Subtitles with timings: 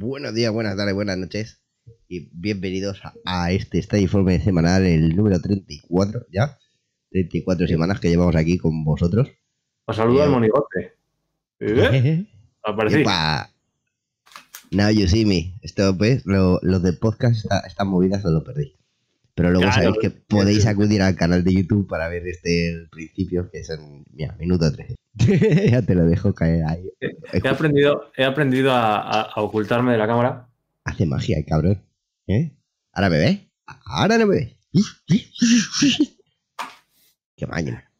[0.00, 1.60] Buenos días, buenas tardes, buenas noches
[2.08, 6.56] y bienvenidos a, a este Estadio Informe semanal, el número 34, ¿ya?
[7.10, 9.28] 34 semanas que llevamos aquí con vosotros.
[9.84, 10.92] Os saluda Eh, el monigote.
[11.60, 12.24] ¿Eh?
[12.64, 13.00] Aparecí.
[13.02, 13.50] Epa.
[14.70, 15.58] Now you see me.
[15.60, 18.76] Esto, pues, lo- los del podcast está- están movidas, os lo perdí.
[19.34, 22.88] Pero luego Claro, sabéis que podéis acudir al canal de YouTube para ver este el
[22.90, 24.96] principio, que son, mira, minuto 13.
[25.70, 26.90] ya te lo dejo caer ahí.
[27.32, 30.48] He aprendido, he aprendido a, a- a ocultarme de la cámara.
[30.84, 31.82] Hace magia, el cabrón.
[32.26, 32.52] ¿Eh?
[32.92, 33.38] ¿Ahora me ves?
[33.86, 34.56] Ahora no me ves.
[37.36, 37.90] Qué máquina.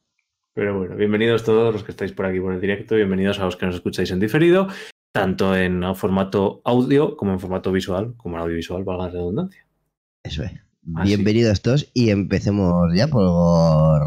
[0.53, 2.97] Pero bueno, bienvenidos todos los que estáis por aquí por el directo.
[2.97, 4.69] Bienvenidos a los que nos escucháis en diferido,
[5.13, 9.67] tanto en formato audio como en formato visual, como en audiovisual, valga la redundancia.
[10.23, 10.53] Eso es.
[10.97, 11.09] Así.
[11.09, 14.03] Bienvenidos todos y empecemos ya por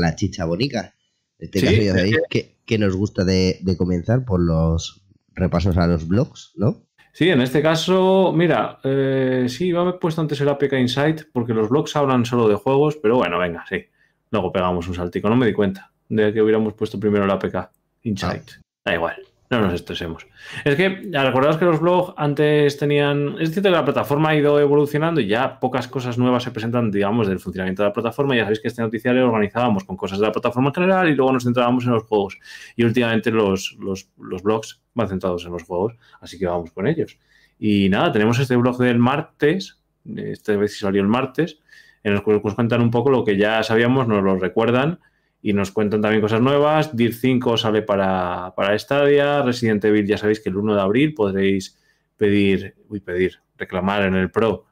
[0.00, 0.94] la chicha bonica.
[1.38, 5.02] En este Sí, caso ya sabéis que, que nos gusta de, de comenzar por los
[5.34, 6.82] repasos a los blogs, ¿no?
[7.12, 11.54] Sí, en este caso, mira, eh, sí, me he puesto antes el APK Insight porque
[11.54, 13.84] los blogs hablan solo de juegos, pero bueno, venga, sí.
[14.30, 15.28] Luego pegamos un saltico.
[15.28, 17.70] No me di cuenta de que hubiéramos puesto primero el APK
[18.02, 18.50] Insight.
[18.84, 19.16] Da igual,
[19.50, 20.26] no nos estresemos.
[20.64, 23.36] Es que, ya recordaos que los blogs antes tenían.
[23.40, 26.90] Es cierto que la plataforma ha ido evolucionando y ya pocas cosas nuevas se presentan,
[26.90, 28.36] digamos, del funcionamiento de la plataforma.
[28.36, 31.14] Ya sabéis que este noticiario lo organizábamos con cosas de la plataforma en general y
[31.14, 32.38] luego nos centrábamos en los juegos.
[32.76, 36.86] Y últimamente los, los, los blogs van centrados en los juegos, así que vamos con
[36.86, 37.18] ellos.
[37.58, 39.80] Y nada, tenemos este blog del martes,
[40.14, 41.58] esta vez salió el martes,
[42.04, 45.00] en el que nos cuentan un poco lo que ya sabíamos, nos lo recuerdan
[45.40, 46.96] y nos cuentan también cosas nuevas.
[46.96, 51.14] DIR 5 sale para, para Stadia, Resident Evil ya sabéis que el 1 de abril
[51.14, 51.78] podréis
[52.16, 54.66] pedir, uy, pedir, reclamar en el Pro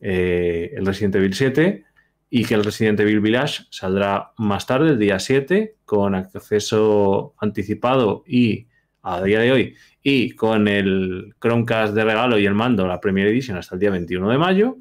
[0.00, 1.84] eh, el Resident Evil 7
[2.30, 8.24] y que el Resident Evil Village saldrá más tarde, el día 7, con acceso anticipado
[8.26, 8.66] y
[9.02, 13.28] a día de hoy y con el Chromecast de regalo y el mando, la Premier
[13.28, 14.76] Edition hasta el día 21 de mayo.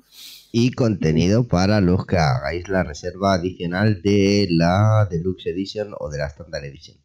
[0.55, 6.19] Y contenido para los que hagáis la reserva adicional de la Deluxe Edition o de
[6.19, 6.97] la Standard Edition.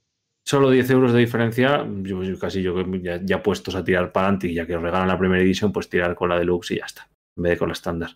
[0.45, 4.27] Solo 10 euros de diferencia, yo, yo casi yo ya, ya puestos a tirar para
[4.27, 6.77] adelante y ya que os regalan la Premier Edition, pues tirar con la Deluxe y
[6.79, 8.11] ya está, en vez de con la estándar.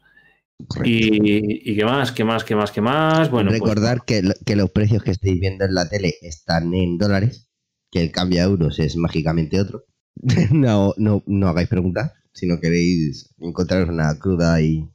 [0.84, 3.30] Y, y qué más, qué más, qué más, qué más.
[3.30, 6.74] Bueno, pues- Recordar que, lo- que los precios que estáis viendo en la tele están
[6.74, 7.48] en dólares,
[7.90, 9.84] que el cambio a euros es mágicamente otro.
[10.52, 14.88] no, no, no hagáis preguntas, si no queréis encontraros una cruda y,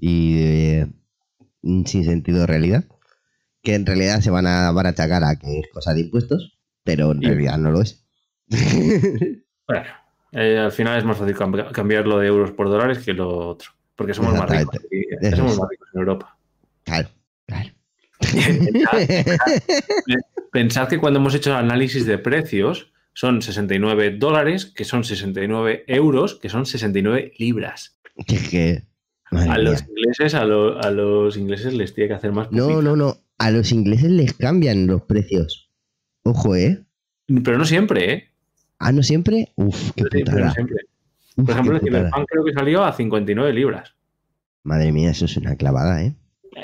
[0.00, 0.86] y eh,
[1.62, 2.84] sin sentido de realidad.
[3.62, 6.58] Que en realidad se van a, van a achacar a que es cosa de impuestos,
[6.82, 8.04] pero en realidad no lo es.
[9.68, 9.86] Bueno,
[10.32, 13.70] eh, al final es más fácil cambi- cambiarlo de euros por dólares que lo otro.
[13.94, 14.76] Porque somos más ricos.
[14.90, 16.36] Y- somos más ricos en Europa.
[16.82, 17.08] claro,
[17.46, 17.70] claro.
[20.52, 25.84] Pensad que cuando hemos hecho el análisis de precios son 69 dólares, que son 69
[25.86, 27.96] euros, que son 69 libras.
[28.26, 28.82] Que- que-
[29.30, 32.50] madre A los ingleses, a, lo- a los ingleses les tiene que hacer más.
[32.52, 32.82] No, pupita.
[32.82, 33.16] no, no.
[33.38, 35.70] A los ingleses les cambian los precios.
[36.22, 36.84] Ojo, ¿eh?
[37.44, 38.24] Pero no siempre, ¿eh?
[38.78, 39.52] Ah, ¿no siempre?
[39.56, 40.46] Uf, qué No siempre, putada.
[40.46, 40.76] no siempre.
[41.36, 41.80] Uf, Por ejemplo, el.
[41.82, 43.94] Cyberpunk creo que salió a 59 libras.
[44.64, 46.14] Madre mía, eso es una clavada, ¿eh?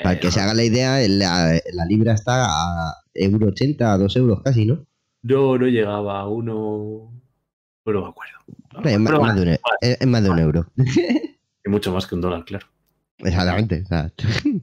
[0.03, 3.97] Para que Eh, se haga la idea, la, la libra está a euro 80, a
[3.97, 4.85] 2 euros casi, ¿no?
[5.23, 7.11] No, no llegaba a uno.
[7.85, 8.33] No me acuerdo.
[8.83, 10.65] Es más, Pero más de un, e- es- es más de un euro.
[11.67, 12.65] Y mucho más que un dólar, claro.
[13.19, 13.83] Exactamente.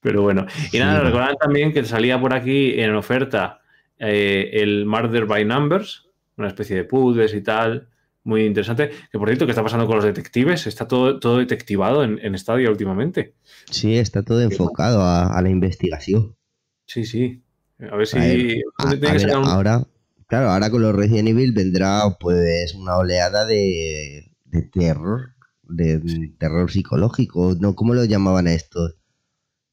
[0.00, 0.46] Pero bueno.
[0.68, 3.60] Y Sí, nada, recordaban también que salía por aquí en oferta
[3.98, 7.88] eh, el Murder by Numbers, una especie de puzzles y tal.
[8.24, 8.90] Muy interesante.
[9.10, 10.66] Que por cierto, ¿qué está pasando con los detectives?
[10.66, 13.34] Está todo, todo detectivado en, en Stadia últimamente.
[13.70, 16.36] sí, está todo enfocado a, a la investigación.
[16.86, 17.42] Sí, sí.
[17.90, 18.18] A ver si.
[18.18, 19.82] A ver, A, tiene a que ver, sacar un- ahora,
[20.26, 25.32] claro, ahora con los Resident Evil vendrá pues una oleada de, de terror,
[25.68, 26.00] de
[26.38, 27.74] terror psicológico, ¿no?
[27.74, 28.96] ¿Cómo lo llamaban a estos?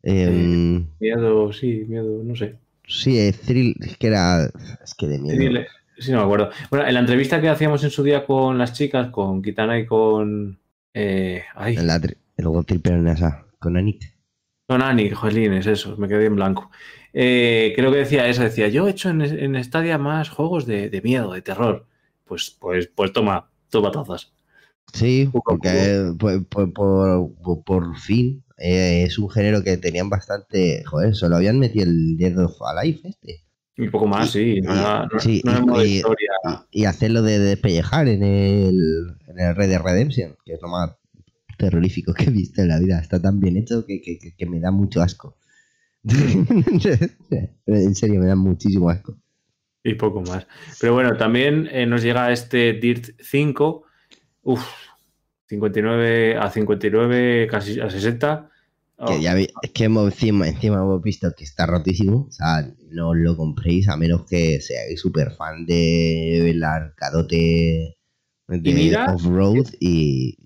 [0.04, 2.60] Em, Miedo, sí, miedo, no sé.
[2.88, 4.46] sí, es thrill, es que era,
[4.84, 5.38] es que de miedo.
[5.38, 5.68] Sí, le-
[5.98, 6.50] sí, no me acuerdo.
[6.70, 9.86] Bueno, en la entrevista que hacíamos en su día con las chicas, con Kitana y
[9.86, 10.60] con.
[10.94, 12.00] Eh, ay, En la
[12.38, 14.02] luego esa, con Anik.
[14.68, 16.72] con Ani, jolines, eso, me quedé en blanco.
[17.14, 20.90] Eh, creo que decía eso, decía, yo he hecho en, en Stadia más juegos de,
[20.90, 21.88] de miedo, de terror.
[22.26, 24.34] Pues, pues, pues toma, toma tazas.
[24.94, 30.84] Sí, porque por, por, por- por- por fin eh, es un género que tenían bastante.
[30.86, 33.42] Joder, solo habían metido el Dead of Alive este.
[33.78, 34.62] Y poco más, sí.
[36.72, 40.92] Y- hacerlo de despellejar en el, en el Red Dead Redemption, que es lo más
[41.58, 43.00] terrorífico que he visto en la vida.
[43.00, 45.38] Está tan bien hecho que, que- que- que me da mucho asco.
[46.06, 49.18] en serio, me da muchísimo asco.
[49.84, 50.48] Y poco más.
[50.80, 53.84] Pero bueno, también eh, nos llega este DIRT 5
[54.48, 54.64] Uf,
[55.48, 58.50] 59 a 59, casi a 60.
[58.98, 62.28] Que Oh, ya vi- es que hemos, encima, encima hemos visto que está rotísimo.
[62.30, 67.98] O sea, no os lo compréis a menos que seáis súper fan de la arcadote
[68.48, 70.38] de off-road y.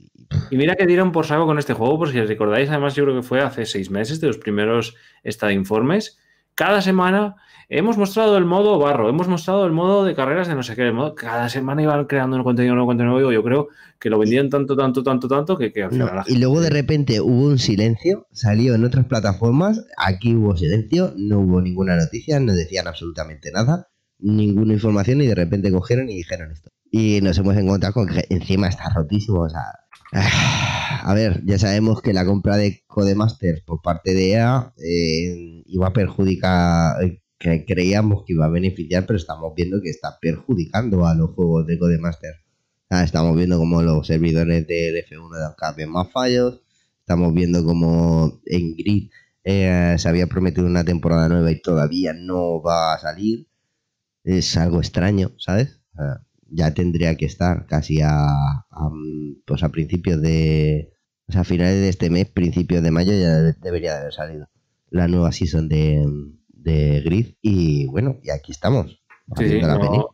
[0.51, 3.15] Y mira que dieron por saco con este juego, por si recordáis, además yo creo
[3.15, 6.17] que fue hace seis meses de los primeros esta informes.
[6.55, 7.35] Cada semana
[7.69, 10.83] hemos mostrado el modo barro, hemos mostrado el modo de carreras de no sé qué.
[10.87, 13.31] el modo- cada semana iban creando un contenido nuevo, contenido nuevo.
[13.31, 13.67] Yo creo
[13.99, 16.69] que lo vendían tanto, tanto, tanto, tanto que, que al No, final y luego de
[16.69, 22.39] repente hubo un silencio, salió en otras plataformas, aquí hubo silencio, no hubo ninguna noticia,
[22.39, 23.87] no decían absolutamente nada,
[24.19, 26.71] ninguna información y de repente cogieron y dijeron esto.
[26.91, 29.61] Y nos hemos encontrado con que encima está rotísimo, o sea...
[31.01, 35.87] A ver, ya sabemos que la compra de Codemasters por parte de EA eh, iba
[35.87, 36.95] a perjudicar,
[37.39, 41.65] que creíamos que iba a beneficiar, pero estamos viendo que está perjudicando a los juegos
[41.67, 42.39] de Codemasters.
[42.89, 46.61] Ah, estamos viendo como los servidores del F1 dan cada más fallos.
[47.01, 49.09] Estamos viendo como en Grid
[49.43, 53.47] eh, se había prometido una temporada nueva y todavía no va a salir.
[54.23, 55.81] Es algo extraño, ¿sabes?
[56.51, 58.89] Ya tendría que estar casi a, a,
[59.45, 60.91] pues a principios de...
[61.27, 64.13] O sea, a finales de este mes, principios de mayo, ya de- debería de haber
[64.13, 64.49] salido
[64.89, 66.03] la nueva season de,
[66.63, 67.35] de Grid.
[67.41, 69.01] Y bueno, y aquí estamos.
[69.37, 70.09] Sí, no,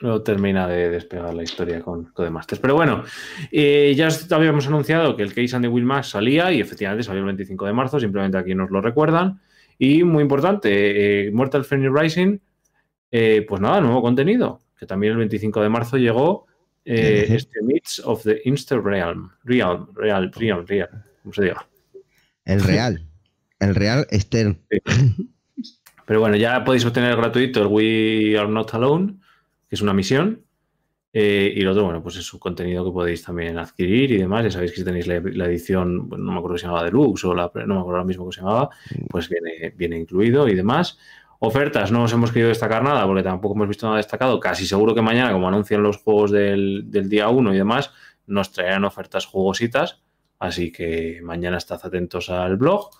[0.00, 2.60] no termina de despegar la historia con Codemasters.
[2.60, 3.02] Pero bueno,
[3.50, 7.02] eh, ya os- habíamos anunciado que el Case and the Will Max salía y efectivamente
[7.04, 9.40] salió el 25 de marzo, simplemente aquí nos lo recuerdan.
[9.78, 12.38] Y muy importante, eh, Mortal Phoenix Rising,
[13.10, 16.46] eh, pues nada, nuevo contenido, que también el 25 de marzo llegó
[17.34, 20.88] este Myths of the Insta Realm, Realm, Real, Realm, Real,
[21.22, 21.66] ¿cómo se diga?
[22.44, 23.06] El Real.
[23.60, 24.58] El Real Stern.
[26.08, 29.16] Pero bueno, ya podéis obtener gratuito el We Are Not Alone,
[29.68, 30.42] que es una misión.
[31.12, 34.44] eh, y lo otro, bueno, pues es un contenido que podéis también adquirir y demás.
[34.44, 36.84] Ya sabéis que si tenéis la, la edición, bueno, no me acuerdo si se llamaba
[36.84, 38.70] Deluxe o la, no me acuerdo ahora mismo cómo se llamaba,
[39.10, 40.98] pues viene, viene incluido y demás.
[41.40, 44.40] Ofertas, no os hemos querido destacar nada porque tampoco hemos visto nada destacado.
[44.40, 47.92] Casi seguro que mañana, como anuncian los juegos del, del día 1 y demás,
[48.26, 50.02] nos traerán ofertas jugositas.
[50.38, 52.90] Así que mañana estad atentos al blog.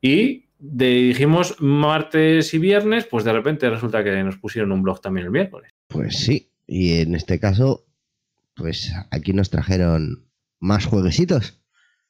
[0.00, 5.00] Y de- dijimos martes y viernes, pues de repente resulta que nos pusieron un blog
[5.00, 5.70] también el miércoles.
[5.88, 6.50] Pues sí.
[6.66, 7.84] Y en este caso,
[8.54, 10.24] pues aquí nos trajeron
[10.60, 11.60] más jueguecitos.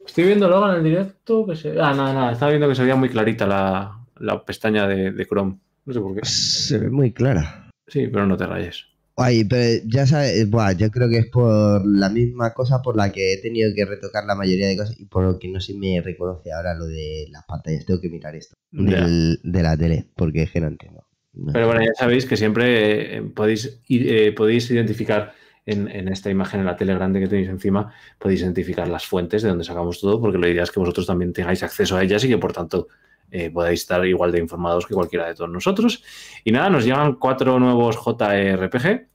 [0.06, 1.70] Estoy viendo luego en el directo que se.
[1.72, 2.32] Ah, nada, nada.
[2.32, 5.58] Estaba viendo que se veía muy clarita la, la pestaña de, de Chrome.
[5.84, 6.20] No sé por qué.
[6.24, 7.70] Se ve muy clara.
[7.88, 8.86] Sí, pero no te rayes.
[9.18, 13.10] Ay, pero ya sabes, buah, yo creo que es por la misma cosa por la
[13.10, 15.72] que he tenido que retocar la mayoría de cosas y por lo que no se
[15.74, 17.86] me reconoce ahora lo de las pantallas.
[17.86, 21.06] Tengo que mirar esto del- de la tele, porque es que no entiendo.
[21.32, 21.52] No.
[21.52, 25.32] Pero bueno, ya sabéis que siempre eh, podéis, eh, podéis identificar
[25.64, 29.42] en, en esta imagen, en la tele grande que tenéis encima, podéis identificar las fuentes
[29.42, 32.22] de donde sacamos todo, porque la idea es que vosotros también tengáis acceso a ellas
[32.24, 32.88] y que por tanto
[33.30, 36.02] eh, podáis estar igual de informados que cualquiera de todos nosotros.
[36.44, 39.06] Y nada, nos llegan cuatro nuevos JRPG,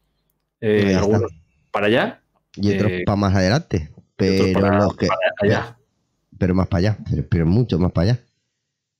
[0.61, 1.31] eh, algunos
[1.71, 2.21] para allá,
[2.55, 3.89] y otros eh, para más adelante.
[4.15, 5.07] Pero, para, los que,
[5.41, 5.77] allá.
[6.37, 8.19] pero más para allá, pero, pero mucho más para allá.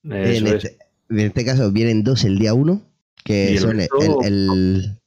[0.03, 0.77] En, este,
[1.09, 2.81] en este caso vienen dos el día uno,
[3.23, 4.99] que el son el, resto- el,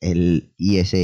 [0.00, 0.94] el IS,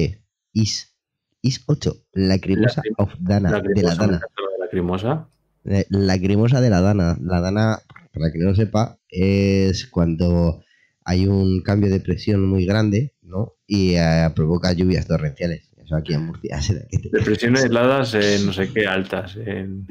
[0.52, 0.94] IS,
[1.40, 4.20] IS 8, la cremosa crim- of Dana, La de la Dana.
[4.58, 5.28] la cremosa.
[5.64, 7.16] Eh, La cremosa de la Dana.
[7.23, 7.78] La Dana,
[8.18, 10.62] para que no lo sepa, es cuando
[11.04, 13.54] hay un cambio de presión muy grande, ¿no?
[13.66, 15.70] Y eh, provoca lluvias torrenciales.
[15.76, 18.87] Eso aquí en Murcia se da que te- De presiones heladas en no sé qué
[18.87, 19.37] altas.
[19.37, 19.87] en-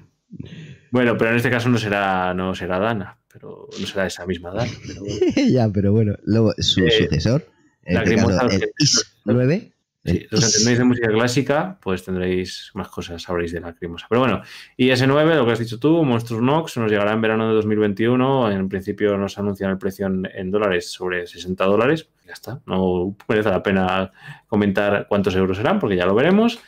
[0.91, 4.51] Bueno, pero en este caso no será, no será Dana, pero no será esa misma
[4.51, 4.71] Dana.
[4.85, 5.15] Pero bueno.
[5.51, 7.45] ya, pero bueno, luego su Eh, sucesor,
[7.83, 9.71] en la este caso, cremosa el que- IS 9.
[10.07, 14.07] Sí, los que entendéis de música clásica, pues tendréis más cosas, sabréis de la cremosa.
[14.09, 14.41] Pero bueno,
[14.77, 18.51] IS9, lo que has dicho tú, Monsters Nox, nos llegará en verano de 2021.
[18.51, 22.09] En principio nos anuncian el precio en, en dólares sobre 60 dólares.
[22.25, 24.11] Ya está, no merece la pena
[24.47, 26.59] comentar cuántos euros serán, porque ya lo veremos.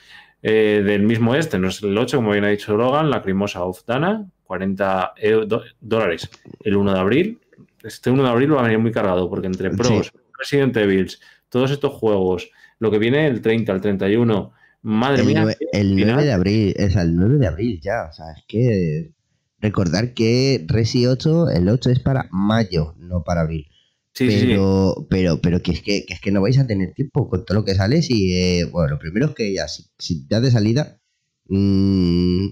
[0.41, 3.63] Eh, del mismo este, no es el 8, como bien ha dicho Logan, la Crimosa
[3.63, 6.29] of Dana, 40 eu- do- dólares
[6.63, 7.39] el 1 de abril.
[7.83, 9.75] Este 1 de abril va a venir muy cargado, porque entre Sí.
[9.77, 11.09] pros, Resident Evil,
[11.49, 15.43] todos estos juegos, lo que viene el 30, el 31, madre El, mía.
[15.43, 16.25] nue- qué el 9 final.
[16.25, 18.07] de abril, es el 9 de abril ya.
[18.09, 19.11] O sea, es que
[19.59, 23.67] recordar que Resi 8, el 8 es para mayo, no para abril.
[24.13, 24.47] Sí, sí, sí.
[24.47, 27.45] pero, pero, pero que es que, que es que no vais a tener tiempo con
[27.45, 28.01] todo lo que sale.
[28.01, 30.99] Si, eh, bueno, lo primero es que ya, si, si ya de salida,
[31.47, 32.47] mm,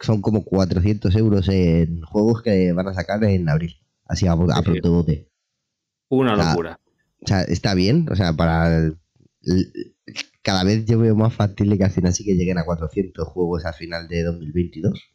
[0.00, 3.76] son como 400 euros en juegos que van a sacar en abril.
[4.06, 4.62] Así a, a Sí, sí.
[4.64, 5.28] pronto bote.
[6.08, 6.78] Una locura.
[7.20, 8.98] O sea, está bien, o sea, para el-
[10.42, 13.64] cada vez yo veo más factible que al final sí que lleguen a 400 juegos
[13.64, 15.12] al final de 2022,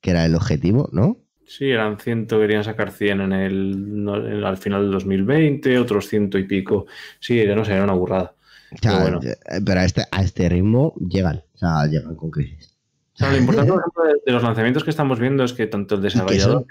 [0.00, 1.18] que era el objetivo, ¿no?
[1.46, 6.44] Sí, eran 100, querían sacar 100 en el, al final del 2020, otros ciento y
[6.44, 6.86] pico.
[7.20, 8.34] Sí, no sé, era una burrada.
[8.82, 12.76] pero, eh, pero a, este, a este ritmo llegan, o sea, llegan con crisis.
[13.20, 16.66] lo importante, por ejemplo, de, los lanzamientos que estamos viendo es que tanto el desarrollador...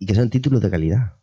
[0.00, 1.14] Y que son, títulos de calidad.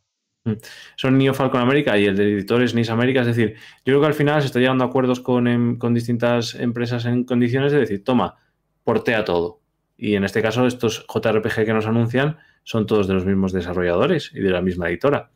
[0.46, 0.54] Mm,
[0.96, 3.22] son Neo Falcon América y el de editor es NIS América.
[3.22, 5.94] Es decir, yo creo que al final se está llegando a acuerdos con, em, con
[5.94, 8.36] distintas empresas en condiciones de decir, toma,
[8.84, 9.60] portea todo.
[9.98, 14.32] Y en este caso, estos JRPG que nos anuncian son todos de los mismos desarrolladores
[14.34, 15.32] y de la misma editora.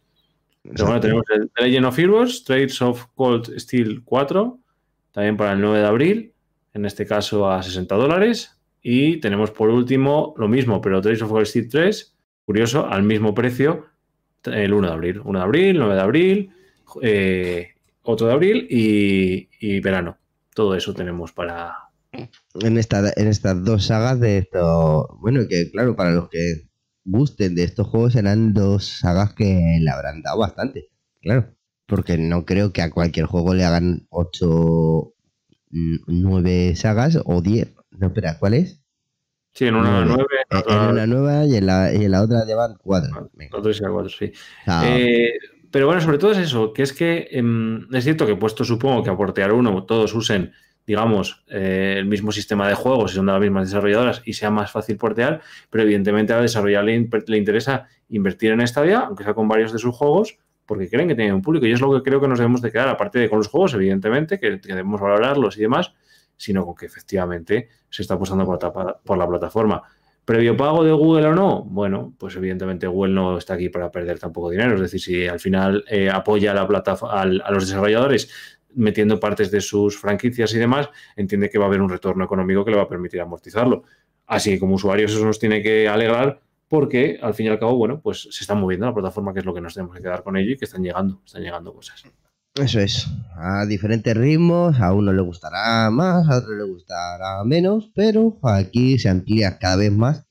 [0.63, 4.59] Pero bueno, tenemos el Legend of Heroes, Trades of Cold Steel 4,
[5.11, 6.33] también para el 9 de abril,
[6.73, 8.59] en este caso a 60 dólares.
[8.81, 13.33] Y tenemos por último lo mismo, pero Trades of Cold Steel 3, curioso, al mismo
[13.33, 13.88] precio,
[14.46, 15.22] el 1 de abril.
[15.24, 16.51] 1 de abril, 9 de abril,
[17.01, 17.67] eh,
[18.03, 20.17] 8 de abril y, y verano.
[20.53, 25.17] Todo eso tenemos para, en, esta, en estas dos sagas de esto.
[25.22, 26.67] Bueno, que claro, para los que
[27.05, 30.89] gusten de estos juegos serán dos sagas que le habrán dado bastante.
[31.22, 31.55] Claro.
[31.86, 35.13] Porque no creo que a cualquier juego le hagan 8,
[35.72, 37.75] 9 sagas o 10.
[37.91, 38.78] No, espera, ¿cuál es?
[39.53, 40.25] Sí, en una 9.
[40.49, 43.29] En, una nueva y en la, y en la otra llevan 4.
[43.51, 44.31] 4 y 4, sí.
[44.85, 45.33] Eh,
[45.71, 49.03] pero bueno, sobre todo es eso, que es que em, es cierto que puesto supongo
[49.03, 50.51] que a portear uno todos usen
[50.89, 54.49] digamos, eh, el mismo sistema de juegos y son de las mismas desarrolladoras y sea
[54.49, 55.39] más fácil portear,
[55.69, 59.71] pero evidentemente a desarrollar le, le interesa invertir en esta vía, aunque sea con varios
[59.71, 61.67] de sus juegos, porque creen que tienen un público.
[61.67, 63.75] Y es lo que creo que nos debemos de quedar, aparte de con los juegos,
[63.75, 65.93] evidentemente, que, debemos valorarlos y demás,
[66.39, 68.46] sino con que efectivamente se está apostando
[69.03, 69.84] por, la plataforma.
[70.24, 71.63] ¿Previo pago de Google o no?
[71.63, 74.75] Bueno, pues evidentemente Google no está aquí para perder tampoco dinero.
[74.75, 78.31] Es decir, si al final eh, apoya a, la plataforma, a los desarrolladores
[78.75, 82.63] metiendo partes de sus franquicias y demás, entiende que va a haber un retorno económico
[82.63, 83.84] que le va a permitir amortizarlo.
[84.25, 87.75] Así que como usuarios eso nos tiene que alegrar porque al fin y al cabo,
[87.75, 90.24] bueno, pues se está moviendo la plataforma, que es lo que nos tenemos que quedar
[90.24, 92.05] con ello y que están llegando, están llegando cosas.
[92.55, 97.91] Eso es, a diferentes ritmos, a uno le gustará más, a otro le gustará menos,
[97.95, 100.25] pero aquí se amplía cada vez más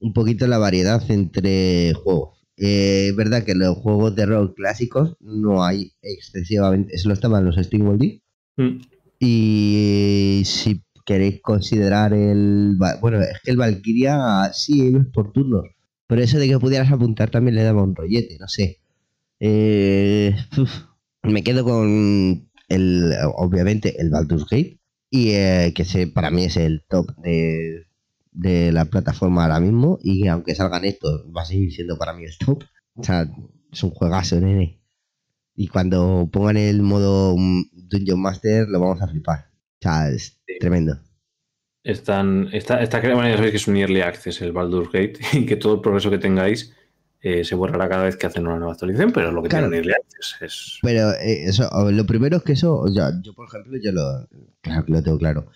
[0.00, 2.38] un poquito la variedad entre juegos.
[2.56, 7.56] Eh, es verdad que los juegos de rol clásicos no hay excesivamente, solo estaban los
[7.56, 7.98] Steam
[8.56, 8.80] mm.
[9.20, 12.76] Y si queréis considerar el.
[13.00, 15.64] Bueno, es que el Valkyria sí es por turnos.
[16.06, 18.80] Pero eso de que pudieras apuntar también le daba un rollete, no sé.
[19.40, 20.34] Eh,
[21.28, 23.14] me quedo con el.
[23.36, 24.78] Obviamente, el Baldur's Gate.
[25.10, 27.86] Y eh, que se, para mí es el top de,
[28.38, 32.24] de la plataforma ahora mismo y aunque salgan estos va a seguir siendo para mí
[32.24, 32.64] el top.
[32.94, 33.26] O sea,
[33.72, 34.80] es un juegazo, nene.
[35.54, 37.34] Y cuando pongan el modo
[37.72, 39.46] Dungeon Master lo vamos a flipar.
[39.48, 41.00] O sea, es tremendo.
[41.82, 45.46] Están, está, está, bueno, ya sabéis que es un early access el Baldur's Gate y
[45.46, 46.74] que todo el progreso que tengáis
[47.20, 49.92] eh, se borrará cada vez que hacen una nueva actualización, pero lo que tiene early
[49.92, 50.78] access es...
[50.82, 54.28] Pero eh, eso, lo primero es que eso, yo por ejemplo, yo lo,
[54.60, 55.46] claro que lo tengo claro,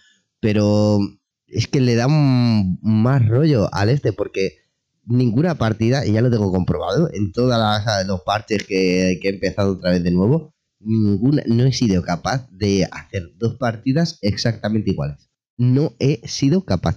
[0.41, 0.99] pero
[1.47, 4.63] es que le da más rollo al este porque
[5.05, 9.73] ninguna partida, y ya lo tengo comprobado, en todas las los parches que, he empezado
[9.73, 15.31] otra vez de nuevo, ninguna, no he sido capaz de hacer dos partidas exactamente iguales.
[15.57, 16.97] No he sido capaz.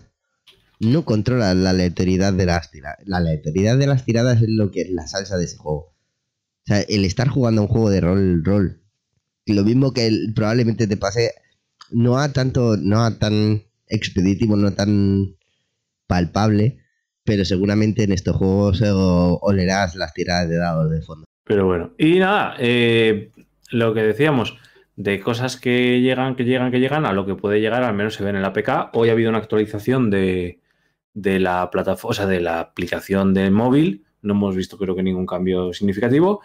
[0.79, 2.99] No controla la aleatoriedad de las tiradas.
[3.05, 5.93] La aleatoriedad de las tiradas es lo que es la salsa de ese juego.
[6.63, 8.81] O sea, el estar jugando un juego de rol, rol.
[9.45, 11.31] Lo mismo que probablemente te pase,
[11.91, 15.35] no a tanto, no a tan expeditivo, no tan
[16.07, 16.79] palpable,
[17.23, 21.25] pero seguramente en estos juegos olerás las tiradas de dados de fondo.
[21.43, 23.31] Pero bueno, y nada, eh,
[23.69, 24.57] lo que decíamos,
[24.95, 28.15] de cosas que llegan, que llegan, que llegan, a lo que puede llegar, al menos
[28.15, 28.89] se ve en el APK.
[28.93, 30.61] Hoy ha habido una actualización de,
[31.15, 34.05] la plataforma, o sea, de la aplicación de móvil.
[34.21, 36.41] No hemos visto, creo que, ningún cambio significativo.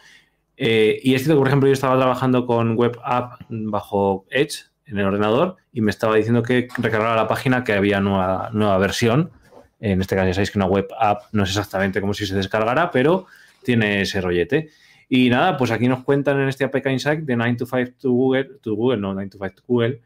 [0.57, 4.71] Eh, y es cierto que, por ejemplo, yo estaba trabajando con Web App bajo Edge,
[4.91, 8.77] en el ordenador y me estaba diciendo que recargara la página que había nueva, nueva
[8.79, 9.31] versión.
[9.79, 12.35] En este caso ya sabéis que una web app no es exactamente como si se
[12.35, 13.27] descargara, pero
[13.63, 14.71] tiene ese rollete.
[15.09, 18.11] Y nada, pues aquí nos cuentan en este APK Insight de 9 to 5 to
[18.11, 20.01] Google, to Google, no 9 to 5 to Google.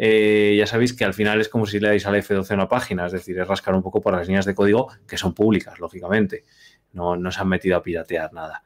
[0.00, 2.68] Eh, ya sabéis que al final es como si le dais al F12 a una
[2.68, 5.78] página, es decir, es rascar un poco por las líneas de código que son públicas,
[5.80, 6.44] lógicamente.
[6.92, 8.62] No, no se han metido a piratear nada.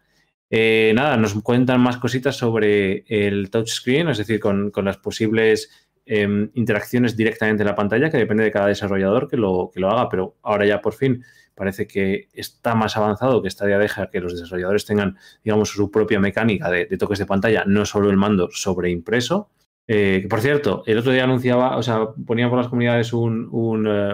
[0.54, 6.50] Eh, nada, nos cuentan más cositas sobre el touchscreen, es decir, con, las posibles em,
[6.52, 10.10] interacciones directamente en la pantalla, que depende de cada desarrollador que lo, que lo haga,
[10.10, 11.24] pero ahora ya por fin
[11.54, 16.20] parece que está más avanzado, que esta deja que los desarrolladores tengan, digamos, su propia
[16.20, 19.50] mecánica de, toques de pantalla, no solo el mando sobreimpreso.
[19.88, 23.48] Eh, por cierto, el otro día anunciaba, o sea, ponía por las comunidades un,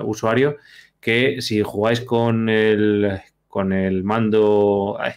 [0.04, 0.56] usuario
[1.00, 4.96] que si jugáis con el, con el mando.
[4.98, 5.12] Ay,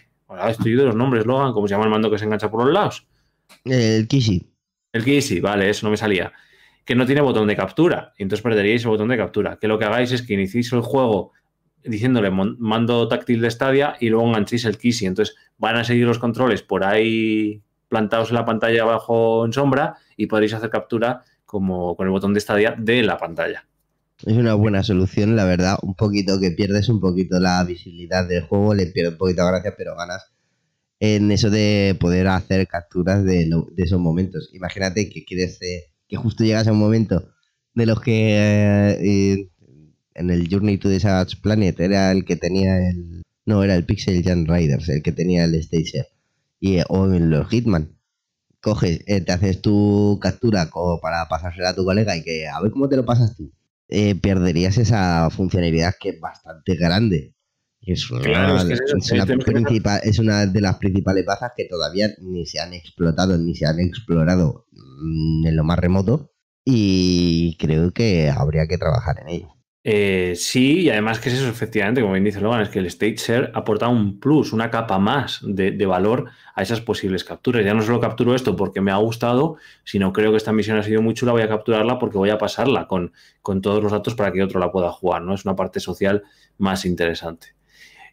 [0.49, 2.73] estoy de los nombres, Logan, ¿cómo se llama el mando que se engancha por los
[2.73, 3.07] lados?
[3.65, 4.47] El Kishi.
[4.93, 6.31] El Kishi, vale, eso no me salía.
[6.85, 9.57] Que no tiene botón de captura, y entonces perderíais el botón de captura.
[9.59, 11.31] Que lo que hagáis es que iniciéis el juego
[11.83, 15.05] diciéndole mando táctil de Stadia y luego enganchéis el Kishi.
[15.05, 17.61] Entonces van a seguir los controles por ahí
[17.91, 22.33] plantados en la pantalla abajo en sombra y podréis hacer captura como con el botón
[22.33, 23.67] de Stadia de la pantalla.
[24.25, 25.77] Es una buena solución, la verdad.
[25.81, 29.51] Un poquito que pierdes un poquito la visibilidad del juego, le pierdes un poquito de
[29.51, 30.31] gracia, pero ganas
[31.01, 34.49] en eso de poder hacer capturas de, esos momentos.
[34.53, 35.59] Imagínate que quieres
[36.07, 37.29] que justo llegas a un momento
[37.73, 38.37] de los que
[39.01, 39.49] eh,
[40.13, 43.23] en el Journey to the Savage Planet era el que tenía el.
[43.45, 46.05] No, era el Pixel Jam Riders, el que tenía el Stage
[46.61, 47.97] y O en los Hitman.
[48.61, 52.61] Coges, eh, te haces tu captura como para pasársela a tu colega y que a
[52.61, 53.51] ver cómo te lo pasas tú
[53.91, 57.35] eh, perderías esa funcionalidad que es bastante grande.
[57.81, 58.63] Es una,
[60.03, 63.79] es, una de las principales bazas que todavía ni se han explotado ni se han
[63.79, 66.31] explorado mm, en lo más remoto
[66.63, 69.60] y creo que habría que trabajar en ello.
[69.83, 72.85] Eh, sí, y además que es eso, efectivamente, como bien dice Logan, es que el
[72.85, 77.65] state share aporta un plus, una capa más de, valor a esas posibles capturas.
[77.65, 80.83] Ya no solo capturo esto porque me ha gustado, sino creo que esta misión ha
[80.83, 83.11] sido muy chula, voy a capturarla porque voy a pasarla con,
[83.41, 85.33] con todos los datos para que otro la pueda jugar, ¿no?
[85.33, 86.23] Es una parte social
[86.59, 87.55] más interesante.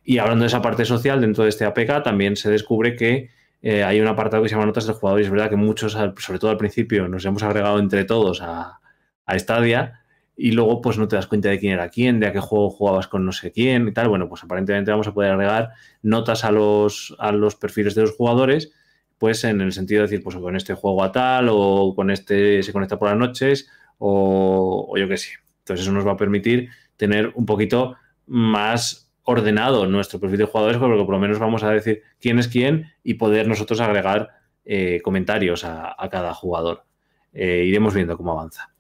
[0.05, 3.29] Y hablando de esa parte social, dentro de este APK también se descubre que
[3.61, 5.93] eh, hay un apartado que se llama notas del jugador y es verdad que muchos,
[5.93, 8.81] sobre todo al principio, nos hemos agregado entre todos a,
[9.27, 10.01] a Stadia
[10.41, 12.71] y luego pues no te das cuenta de quién era quién, de a qué juego
[12.71, 14.09] jugabas con no sé quién y tal.
[14.09, 18.13] Bueno, pues aparentemente vamos a poder agregar notas a los, a los perfiles de los
[18.13, 18.73] jugadores,
[19.19, 22.63] pues en el sentido de decir, pues con este juego a tal, o con este
[22.63, 23.69] se conecta por las noches,
[23.99, 25.31] o, yo qué sé.
[25.59, 30.79] Entonces eso nos va a permitir tener un poquito más ordenado nuestro perfil de jugadores,
[30.79, 34.31] porque por lo menos vamos a decir quién es quién y poder nosotros agregar
[34.65, 36.85] eh, comentarios a, cada jugador.
[37.33, 38.71] Eh, iremos viendo cómo avanza.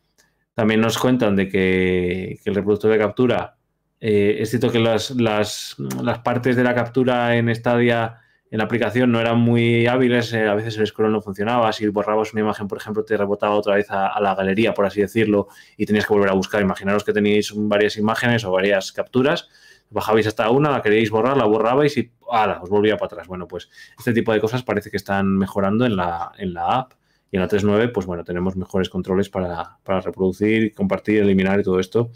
[0.59, 3.55] También nos cuentan de que, el reproductor de captura,
[4.01, 5.77] eh, es cierto que las,
[6.25, 8.16] partes de la captura en Stadia,
[8.51, 11.87] en la aplicación, no eran muy hábiles, eh, a veces el scroll no funcionaba, si
[11.87, 15.47] borrabas una imagen, por ejemplo, te rebotaba otra vez a, la galería, por así decirlo,
[15.77, 16.61] y tenías que volver a buscar.
[16.61, 19.49] Imaginaros que teníais varias imágenes o varias capturas,
[19.90, 22.59] bajabais hasta una, la queríais borrar, la borrabais y ¡ala!
[22.61, 23.29] os volvía para atrás.
[23.29, 26.94] Bueno, pues este tipo de cosas parece que están mejorando en la, en la app.
[27.31, 31.79] Y en la 3.9, pues bueno, tenemos mejores controles para, reproducir, compartir, eliminar y todo
[31.79, 32.11] esto.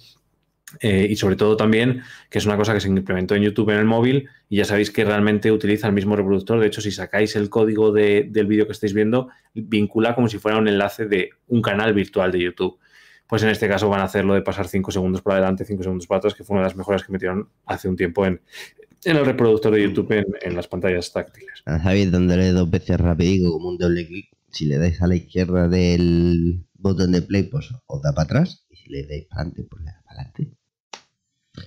[0.81, 3.79] Eh, y sobre todo también, que es una cosa que se implementó en YouTube en
[3.79, 6.59] el móvil y ya sabéis que realmente utiliza el mismo reproductor.
[6.61, 10.57] De hecho, si sacáis el código del vídeo que estáis viendo, vincula como si fuera
[10.57, 12.79] un enlace de un canal virtual de YouTube.
[13.27, 16.07] Pues en este caso van a hacerlo de pasar 5 segundos para adelante, 5 segundos
[16.07, 18.40] para atrás, que fue una de las mejoras que metieron hace un tiempo en,
[19.05, 21.62] el reproductor de YouTube en, las pantallas táctiles.
[21.64, 25.69] Sabéis dándole dos veces rápido como un doble clic si le dais a la izquierda
[25.69, 28.67] del botón de play, pues os da para atrás.
[28.71, 30.57] Y si le dais para adelante, pues le da para adelante.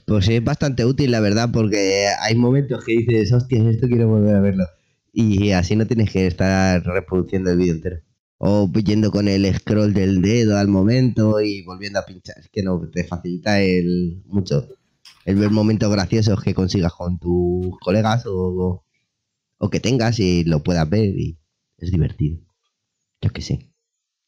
[0.05, 4.35] Pues es bastante útil, la verdad, porque hay momentos que dices, hostia, esto quiero volver
[4.35, 4.65] a verlo.
[5.11, 8.01] Y así no tienes que estar reproduciendo el vídeo entero.
[8.37, 12.37] O yendo con el scroll del dedo al momento y volviendo a pinchar.
[12.39, 14.67] Es que no, te facilita el mucho
[15.25, 18.85] el ver momentos graciosos que consigas con tus colegas o,
[19.57, 21.39] o que tengas y lo puedas ver y
[21.77, 22.44] es divertido.
[23.25, 23.67] Yo que sé.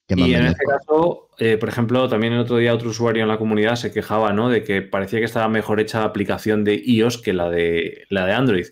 [0.09, 3.37] y en este caso, eh, por ejemplo, también el otro día otro usuario en la
[3.37, 4.49] comunidad se quejaba, ¿no?
[4.49, 8.25] De que parecía que estaba mejor hecha la aplicación de iOS que la de, la
[8.25, 8.65] de Android.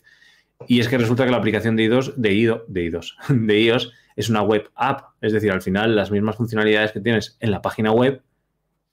[0.67, 3.93] Y es que resulta que la aplicación de iOS, de, iOS, de, iOS, de iOS
[4.15, 5.13] es una web app.
[5.21, 8.23] Es decir, al final las mismas funcionalidades que tienes en la página web,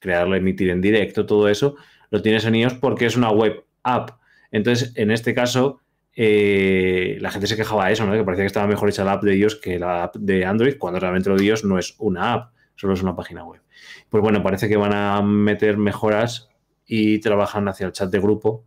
[0.01, 1.77] crearlo, emitir en directo, todo eso,
[2.11, 4.11] lo tienes en iOS porque es una web app.
[4.51, 5.81] Entonces, en este caso,
[6.15, 8.13] eh, la gente se quejaba de eso, ¿no?
[8.13, 10.77] que parecía que estaba mejor hecha la app de iOS que la app de Android,
[10.79, 13.63] cuando realmente lo de iOS no es una app, solo es una página web.
[14.11, 16.51] Pues bueno, parece que van a meter mejoras
[16.87, 18.67] y trabajan hacia el chat de grupo,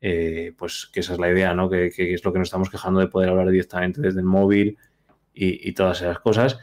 [0.00, 1.70] eh, pues que esa es la idea, ¿no?
[1.70, 4.78] Que, es lo que nos estamos quejando de poder hablar directamente desde el móvil
[5.32, 6.58] y, todas esas cosas.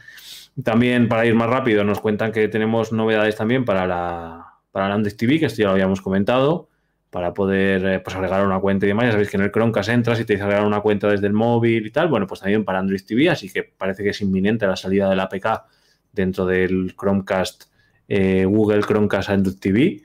[0.62, 4.94] También, para ir más rápido, nos cuentan que tenemos novedades también para la, para la
[4.94, 6.69] Android TV, que esto ya lo habíamos comentado
[7.10, 9.06] para poder eh, pues, agregar una cuenta y demás.
[9.06, 11.32] Ya sabéis que en el Chromecast entras y te dice agregar una cuenta desde el
[11.32, 12.08] móvil y tal.
[12.08, 15.20] Bueno, pues también para Android TV, así que parece que es inminente la salida del
[15.20, 15.64] APK
[16.12, 17.64] dentro del Chromecast,
[18.08, 20.02] eh, Google Chromecast Android TV.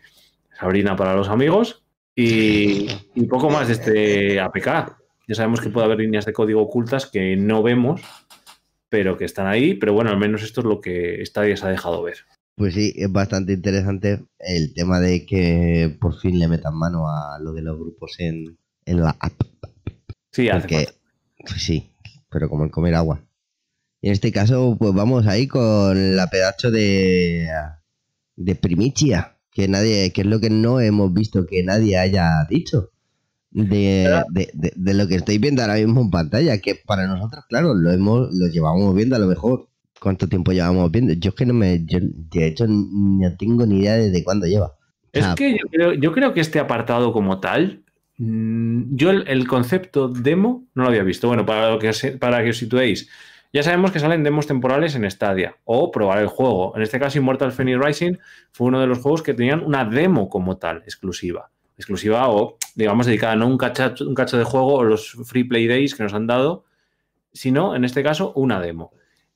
[0.60, 1.84] Sabrina para los amigos.
[2.15, 4.96] Y, y, poco más de este APK.
[5.28, 8.02] Ya sabemos que puede haber líneas de código ocultas que no vemos,
[8.89, 9.74] pero que están ahí.
[9.74, 12.20] Pero bueno, al menos esto es lo que Stadia se ha dejado ver.
[12.56, 17.38] Pues sí, es bastante interesante el tema de que por fin le metan mano a
[17.39, 19.34] lo de los grupos en, en la app.
[20.32, 20.88] Sí, Porque,
[21.48, 21.91] pues sí,
[22.30, 23.22] pero como el comer agua.
[24.02, 27.48] Y en este caso, pues vamos ahí con la pedazo de,
[28.36, 32.91] de primicia, que nadie, que es lo que no hemos visto que nadie haya dicho.
[33.52, 37.46] De, de, de- de lo que estoy viendo ahora mismo en pantalla, que para nosotros,
[37.50, 39.70] claro, lo hemos, lo llevamos viendo a lo mejor.
[40.06, 41.13] ¿Cuánto tiempo llevamos viendo?
[41.13, 44.76] Yo es que no me, yo, de hecho, no tengo ni idea desde cuándo lleva.
[45.12, 47.82] Es que yo creo, yo creo que este apartado como tal,
[48.20, 51.28] mm, yo el, el concepto demo no lo había visto.
[51.28, 53.10] Bueno, para, lo que, para que os situéis,
[53.52, 56.74] ya sabemos que salen demos temporales en Stadia o probar el juego.
[56.76, 58.18] En este caso, Immortal Phoenix Rising
[58.52, 61.50] fue uno de los juegos que tenían una demo como tal, exclusiva.
[61.80, 65.65] Exclusiva o, digamos, dedicada no un cacho, un cacho de juego o los free play
[65.65, 66.63] days que nos han dado,
[67.34, 68.91] sino, en este caso, una demo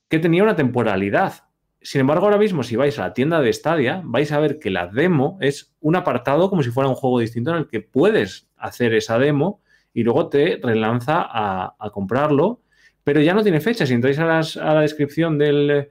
[0.09, 1.45] que tenía una temporalidad.
[1.81, 4.69] Sin embargo, ahora mismo, si vais a la tienda de Stadia, vais a ver que
[4.69, 8.49] la demo es un apartado como si fuera un juego distinto en el que puedes
[8.57, 9.61] hacer esa demo
[9.93, 12.61] y luego te relanza a, comprarlo,
[13.03, 13.85] pero ya no tiene fecha.
[13.85, 15.89] Si entráis a, las- a la descripción del,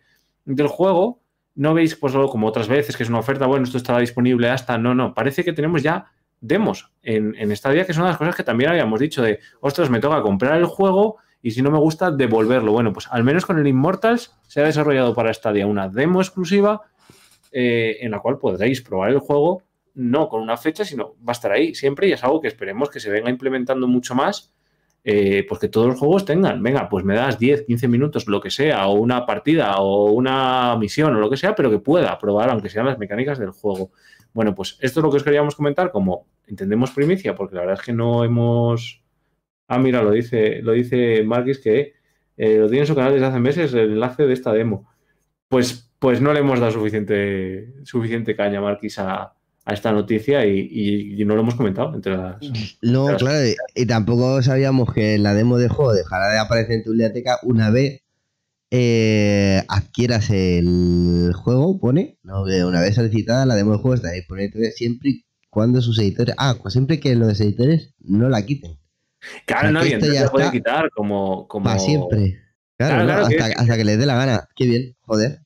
[0.68, 1.22] juego,
[1.54, 4.76] no veis, pues como otras veces, que es una oferta, bueno, esto estará disponible hasta.
[4.78, 8.44] No, no, parece que tenemos ya demos en, en Stadia, que son las cosas que
[8.44, 12.10] también habíamos dicho de, ostras, me toca comprar el juego y si no me gusta,
[12.10, 12.72] devolverlo.
[12.72, 16.82] Bueno, pues al menos con el Immortals se ha desarrollado para Stadia una demo exclusiva
[17.52, 19.62] eh, en la cual podréis probar el juego,
[19.94, 22.90] no con una fecha, sino va a estar ahí siempre y es algo que esperemos
[22.90, 24.52] que se venga implementando mucho más,
[25.04, 28.40] eh, pues que todos los juegos tengan, venga, pues me das 10, 15 minutos, lo
[28.40, 32.18] que sea, o una partida, o una misión, o lo que sea, pero que pueda
[32.18, 33.90] probar, aunque sean las mecánicas del juego.
[34.34, 37.78] Bueno, pues esto es lo que os queríamos comentar, como entendemos primicia, porque la verdad
[37.80, 39.02] es que no hemos...
[39.68, 41.92] Ah, mira, lo dice, lo dice Marquis que
[42.36, 44.88] eh, lo tiene en su canal desde hace meses el enlace de esta demo.
[45.48, 49.32] Pues, pues no le hemos dado suficiente, suficiente caña, Marquis, a,
[49.64, 52.36] a esta noticia y, y- y no lo hemos comentado entre las.
[52.82, 56.84] No, claro, y, y tampoco sabíamos que la demo de juego dejará de aparecer en
[56.84, 58.02] tu biblioteca una vez
[58.70, 64.70] eh, adquieras el juego, pone, no, una vez solicitada la demo de juego está disponible
[64.72, 68.78] siempre y cuando sus editores, ah, pues siempre que los editores no la quiten,
[69.46, 71.46] Claro, no, y entonces ya la puede quitar como.
[71.48, 71.64] como...
[71.64, 72.40] para siempre.
[72.76, 74.48] Claro, Claro, hasta, que les dé la gana.
[74.54, 75.40] Qué bien, joder.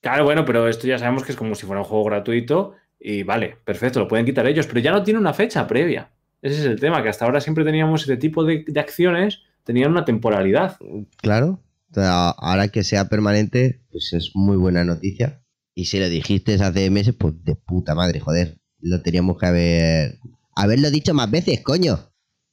[0.00, 3.24] Claro, bueno, pero esto ya sabemos que es como si fuera un juego gratuito y
[3.24, 6.10] vale, perfecto, lo pueden quitar ellos, pero ya no tiene una fecha previa.
[6.40, 9.90] Ese es el tema, que hasta ahora siempre teníamos este tipo de, de acciones, tenían
[9.90, 10.76] una temporalidad.
[11.20, 11.60] Claro,
[11.96, 15.42] ahora que sea permanente, pues es muy buena noticia.
[15.74, 18.58] Y si lo dijiste hace meses, pues de puta madre, joder.
[18.80, 20.18] Lo teníamos que haber.
[20.54, 22.07] Haberlo dicho más veces, coño.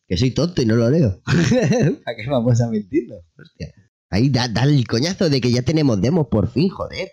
[0.08, 1.22] Que soy tonto y no lo leo.
[1.26, 3.20] ¿Para qué vamos a mentirnos?
[3.38, 3.74] Hostia.
[4.10, 7.12] Ahí da, da el coñazo de que ya tenemos demos por fin, joder.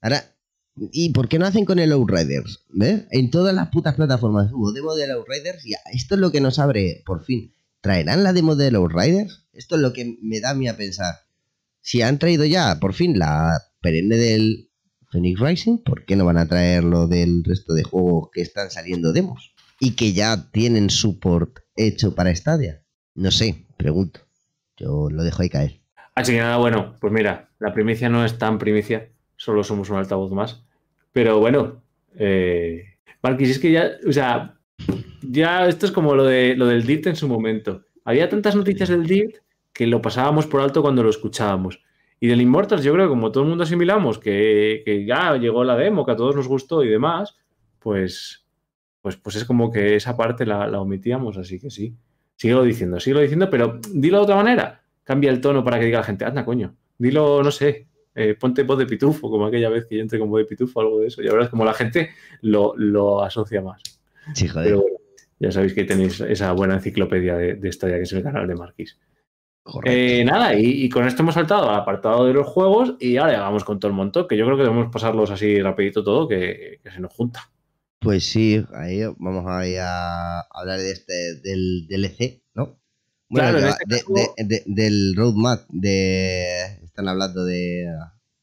[0.00, 0.34] Ahora,
[0.76, 2.64] ¿y por qué no hacen con el Outriders?
[2.68, 3.04] ¿Ves?
[3.10, 6.58] En todas las putas plataformas hubo demo del Outriders y esto es lo que nos
[6.58, 7.54] abre por fin.
[7.80, 9.46] ¿Traerán la demo de los Riders?
[9.52, 11.14] Esto es lo que me da a mí a pensar.
[11.80, 14.70] Si han traído ya, por fin, la perenne del
[15.10, 18.70] Phoenix Rising, ¿por qué no van a traer lo del resto de juegos que están
[18.70, 19.54] saliendo demos?
[19.80, 22.82] Y que ya tienen support hecho para Stadia.
[23.14, 24.20] No sé, pregunto.
[24.76, 25.80] Yo lo dejo ahí caer.
[26.14, 29.96] Así que nada, bueno, pues mira, la primicia no es tan primicia, solo somos un
[29.96, 30.64] altavoz más.
[31.12, 31.82] Pero bueno,
[32.16, 34.58] eh, Marquis, es que ya, o sea,
[35.22, 37.84] ya esto es como lo, de, lo del DIRT en su momento.
[38.04, 39.36] Había tantas noticias del DIRT
[39.72, 41.82] que lo pasábamos por alto cuando lo escuchábamos.
[42.18, 45.64] Y del Immortals, yo creo que como todo el mundo asimilamos que, que ya llegó
[45.64, 47.36] la demo, que a todos nos gustó y demás,
[47.78, 48.39] pues,
[49.00, 51.94] pues, pues es como que esa parte la, la omitíamos, así que sí.
[52.36, 54.82] Sigo diciendo, sigo diciendo, pero dilo de otra manera.
[55.04, 56.74] Cambia el tono para que diga la gente, anda, coño.
[56.96, 60.30] Dilo, no sé, eh, ponte voz de pitufo, como aquella vez que yo entré con
[60.30, 61.22] voz de pitufo o algo de eso.
[61.22, 62.10] Y ahora es como la gente
[62.42, 63.82] lo, lo asocia más.
[64.34, 64.66] Sí, joder.
[64.66, 64.96] Pero bueno,
[65.38, 68.54] ya sabéis que tenéis esa buena enciclopedia de, de historia que es el canal de
[68.54, 68.98] Marquis.
[69.84, 73.32] Eh, nada, y, y con esto hemos saltado al apartado de los juegos y ahora
[73.32, 76.26] ya vamos con todo el montón, que yo creo que debemos pasarlos así rapidito todo,
[76.26, 77.50] que, que se nos junta.
[78.00, 82.78] Pues sí, ahí vamos ahí a hablar de este, del DLC, ¿no?
[83.28, 86.78] Bueno, Claro, en este de- caso- de- de- del roadmap de...
[86.82, 87.86] Están hablando de,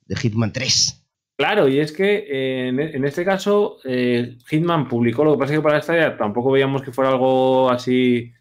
[0.05, 1.03] de Hitman 3.
[1.37, 5.53] Claro, y es que eh, en, en este caso eh, Hitman publicó, lo que pasa
[5.53, 8.31] es que para esta ya tampoco veíamos que fuera algo así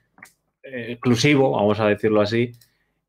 [0.63, 2.53] eh, exclusivo, vamos a decirlo así.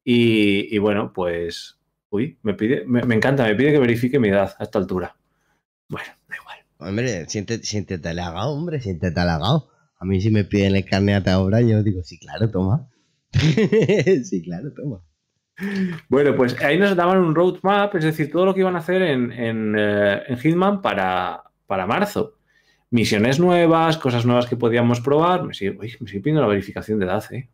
[0.03, 1.77] Y, y bueno, pues,
[2.09, 5.15] uy, me pide, me, me encanta, me pide que verifique mi edad a esta altura.
[5.89, 6.46] Bueno, da igual.
[6.79, 9.69] Hombre, siéntete, siéntete halagado, hombre, siéntete halagado.
[9.99, 12.87] A mí si me piden el carnet ahora, yo digo, sí, claro, toma.
[14.23, 15.01] sí, claro, toma.
[16.07, 19.01] Bueno, pues ahí nos daban un roadmap, es decir, todo lo que iban a hacer
[19.01, 22.35] en, en, eh, en Hitman para, para marzo.
[22.91, 25.43] Misiones nuevas, cosas nuevas que podíamos probar.
[25.43, 27.49] Me sigue, pidiendo la verificación de edad, ¿eh?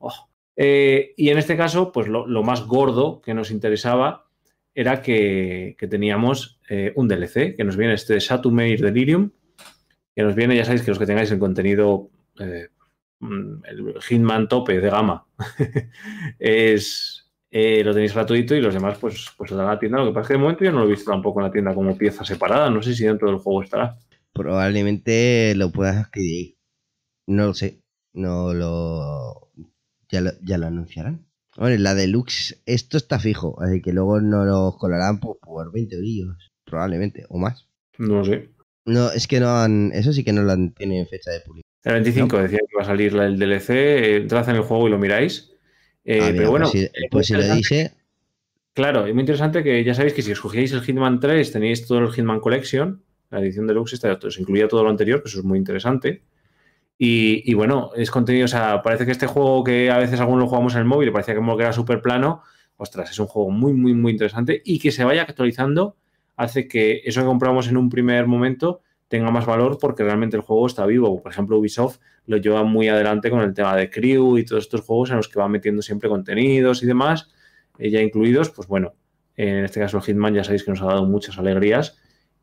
[0.56, 4.28] Eh, y en este caso, pues lo, lo, más gordo que nos interesaba
[4.76, 9.32] era que, que teníamos eh, un DLC, que nos viene este Satumeir Delirium,
[10.16, 12.70] que nos viene, ya sabéis que los que tengáis el contenido, eh,
[13.22, 15.26] el Hitman tope de gama,
[16.40, 20.00] es, eh, lo tenéis gratuito y los demás pues, pues lo dan a la tienda.
[20.00, 21.52] Lo que pasa es que de momento yo no lo he visto tampoco en la
[21.52, 23.98] tienda como pieza separada, no sé si dentro del juego estará.
[24.34, 26.56] Probablemente lo puedas adquirir.
[27.28, 27.82] No lo sé.
[28.14, 29.52] No lo.
[30.10, 31.26] Ya lo, ya lo anunciarán.
[31.56, 35.96] Bueno, la deluxe, esto está fijo, así que luego no lo colarán por, por 20
[35.98, 37.68] euros, probablemente, o más.
[38.00, 38.50] No sé.
[38.86, 39.92] No, es que no han.
[39.94, 41.64] Eso sí que no lo han, tienen fecha de publicación.
[41.84, 42.44] El 25 No.
[42.44, 45.52] decía que iba a salir el DLC, eh, entrad en el juego y lo miráis.
[46.04, 47.92] Eh, Ah, pero bueno, pues si, muy pues si lo dice,
[48.74, 51.86] Claro, es muy interesante que ya sabéis que si os cogíais el Hitman 3 tenéis
[51.86, 55.40] todo el Hitman Collection, la edición deluxe, esta, os incluía todo lo anterior, que eso
[55.40, 56.24] es muy interesante.
[56.98, 60.42] Y, y bueno, es contenido, o sea, parece que este juego que a veces algunos
[60.46, 62.42] lo jugamos en el móvil y parecía como que era súper plano,
[62.78, 65.96] ostras, es un juego muy, muy, muy interesante y que se vaya actualizando
[66.36, 70.42] hace que eso que compramos en un primer momento tenga más valor porque realmente el
[70.42, 71.22] juego está vivo.
[71.22, 74.82] Por ejemplo, Ubisoft lo lleva muy adelante con el tema de Crew y todos estos
[74.82, 77.30] juegos en los que va metiendo siempre contenidos y demás
[77.80, 78.94] eh, ya incluidos, pues bueno,
[79.36, 81.98] en este caso el Hitman ya sabéis que nos ha dado muchas alegrías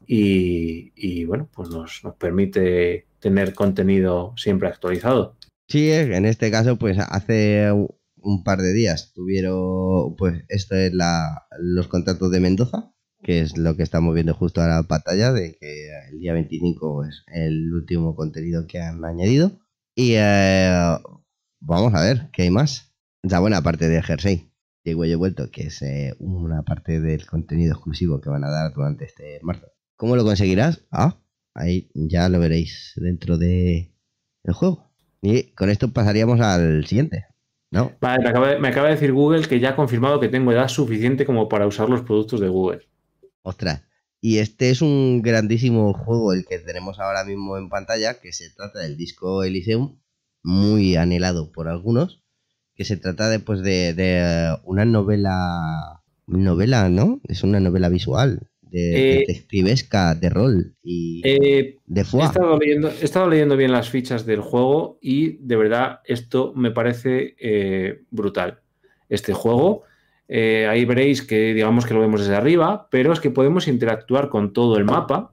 [0.06, 5.36] y, y, bueno, pues nos, nos, permite tener contenido siempre actualizado.
[5.68, 7.70] Sí, en este caso, pues hace
[8.16, 13.56] un par de días tuvieron, pues esto es la, los contratos de Mendoza, que es
[13.56, 17.24] lo que estamos viendo justo ahora en la pantalla, de que el día 25 es
[17.28, 19.52] el último contenido que han añadido.
[19.94, 20.98] Y eh,
[21.60, 22.94] vamos a ver, ¿qué hay más?
[23.24, 24.50] O sea, bueno, aparte de Jersey.
[24.84, 28.72] Yo he vuelto, que es eh, una parte del contenido exclusivo que van a dar
[28.72, 29.66] durante este marzo.
[29.96, 30.86] ¿Cómo lo conseguirás?
[30.90, 31.18] Ah,
[31.54, 33.94] ahí ya lo veréis dentro de
[34.44, 34.90] el juego.
[35.20, 37.26] Y con esto pasaríamos al siguiente,
[37.70, 37.92] ¿no?
[38.00, 40.50] Vale, me acaba, de, me acaba de decir Google que ya ha confirmado que tengo
[40.50, 42.89] edad suficiente como para usar los productos de Google.
[43.50, 43.82] Ostras,
[44.20, 48.48] y este es un grandísimo juego el que tenemos ahora mismo en pantalla, que se
[48.50, 49.98] trata del disco Elysium,
[50.44, 52.22] muy anhelado por algunos,
[52.76, 57.20] que se trata de, pues, de, de una novela, novela, ¿no?
[57.28, 58.30] Es una novela visual,
[58.62, 62.24] de, Eh, detectivesca, de rol y Eh, de he, foie.
[62.24, 66.70] estado leyendo, he estado leyendo bien las fichas del juego y de verdad esto me
[66.70, 68.60] parece eh, brutal.
[69.08, 69.82] Este juego,
[70.32, 74.28] eh, ahí veréis que digamos que lo vemos desde arriba, pero es que podemos interactuar
[74.28, 75.32] con todo el mapa.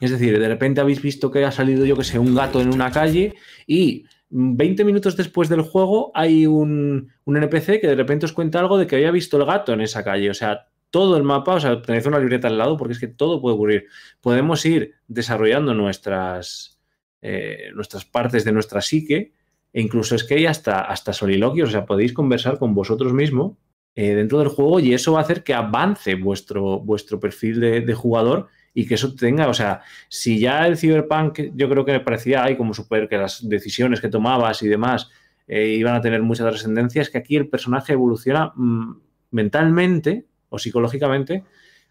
[0.00, 2.68] Es decir, de repente habéis visto que ha salido, yo que sé, un gato en
[2.68, 3.36] una calle
[3.66, 8.60] y 20 minutos después del juego hay un, un NPC que de repente os cuenta
[8.60, 10.28] algo de que había visto el gato en esa calle.
[10.28, 13.08] O sea, todo el mapa, o sea, tenéis una libreta al lado porque es que
[13.08, 13.86] todo puede ocurrir.
[14.20, 16.78] Podemos ir desarrollando nuestras,
[17.22, 19.32] eh, nuestras partes de nuestra psique
[19.72, 23.56] e incluso es que hay hasta, hasta soliloquios, o sea, podéis conversar con vosotros mismos
[24.00, 27.94] eh, dentro del juego y eso va a hacer que avance vuestro, vuestro perfil de,
[27.94, 31.98] jugador y que eso tenga, o sea, si ya el Cyberpunk yo creo que me
[31.98, 35.10] parecía ahí como súper que las decisiones que tomabas y demás
[35.48, 39.00] eh, iban a tener mucha trascendencia, es que aquí el personaje evoluciona mmm,
[39.32, 41.42] mentalmente o psicológicamente,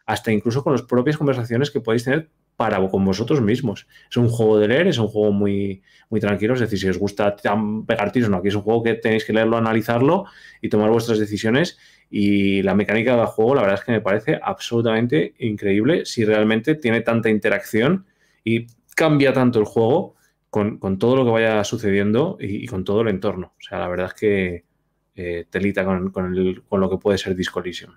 [0.06, 3.86] hasta incluso con las propias conversaciones que podéis tener para con vosotros mismos.
[4.10, 6.98] Es un juego de leer, es un juego muy, muy tranquilo, es decir, si os
[6.98, 7.36] gusta
[7.86, 10.26] pegar tiros, no, aquí es un juego que tenéis que leerlo, analizarlo
[10.62, 11.78] y tomar vuestras decisiones
[12.10, 16.76] y la mecánica del juego la verdad es que me parece absolutamente increíble si realmente
[16.76, 18.06] tiene tanta interacción
[18.44, 20.16] y cambia tanto el juego
[20.50, 23.54] con, con todo lo que vaya sucediendo y, y, con todo el entorno.
[23.58, 24.66] O sea, la verdad es que
[25.16, 27.92] eh, telita con, con, el, con lo que puede ser Disco Elysium.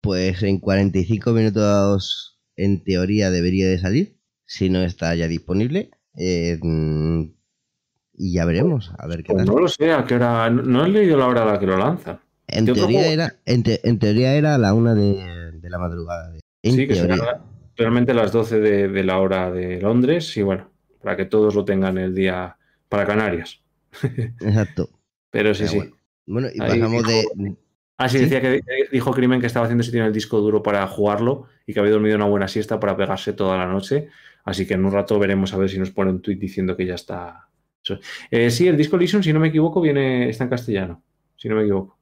[0.00, 4.16] Pues en 45 minutos, en teoría, debería de salir.
[4.46, 5.90] Si no está ya disponible.
[6.16, 8.92] Eh, y ya veremos.
[8.98, 9.54] A ver qué pues tal.
[9.54, 10.48] No lo sé, a qué hora.
[10.48, 12.20] No he leído la hora a la que lo lanza.
[12.52, 16.32] En teoría, era, en, te, en teoría era a la una de, de la madrugada.
[16.62, 17.42] En sí, que será
[17.76, 20.36] realmente las 12 de, de, la hora de Londres.
[20.36, 20.70] Y bueno,
[21.02, 22.56] para que todos lo tengan el día
[22.88, 23.62] para Canarias.
[24.02, 24.90] Exacto.
[25.30, 25.90] Pero sí, Pero sí.
[26.26, 26.48] bueno.
[26.52, 27.56] y pasamos de.
[27.96, 28.24] Ah, sí, ¿Sí?
[28.24, 31.74] decía que dijo Crimen que estaba haciendo si tiene el disco duro para jugarlo y
[31.74, 34.08] que había dormido una buena siesta para pegarse toda la noche.
[34.44, 36.86] Así que en un rato veremos a ver si nos pone un tweet diciendo que
[36.86, 37.48] ya está.
[38.30, 41.02] Eh, sí, el disco Elysium, si no me equivoco, viene, está en castellano.
[41.36, 41.99] Si no me equivoco.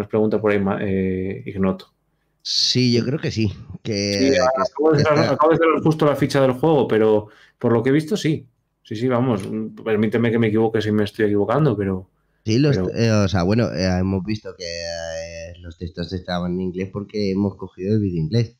[0.00, 1.92] Nos pregunta por ahí eh, Ignoto.
[2.40, 3.52] Sí, yo creo que sí.
[3.82, 7.28] Que, sí, que acabo, de cerrar, acabo, de cerrar, justo la ficha del juego, pero
[7.58, 8.48] por lo que he visto, sí.
[8.82, 9.46] Sí, sí, vamos.
[9.84, 12.08] Permíteme que me equivoque si me estoy equivocando, pero.
[12.46, 12.88] Sí, los, pero...
[12.94, 17.32] eh, o sea, bueno, eh, hemos visto que eh, los textos estaban en inglés porque
[17.32, 18.56] hemos cogido el vídeo inglés.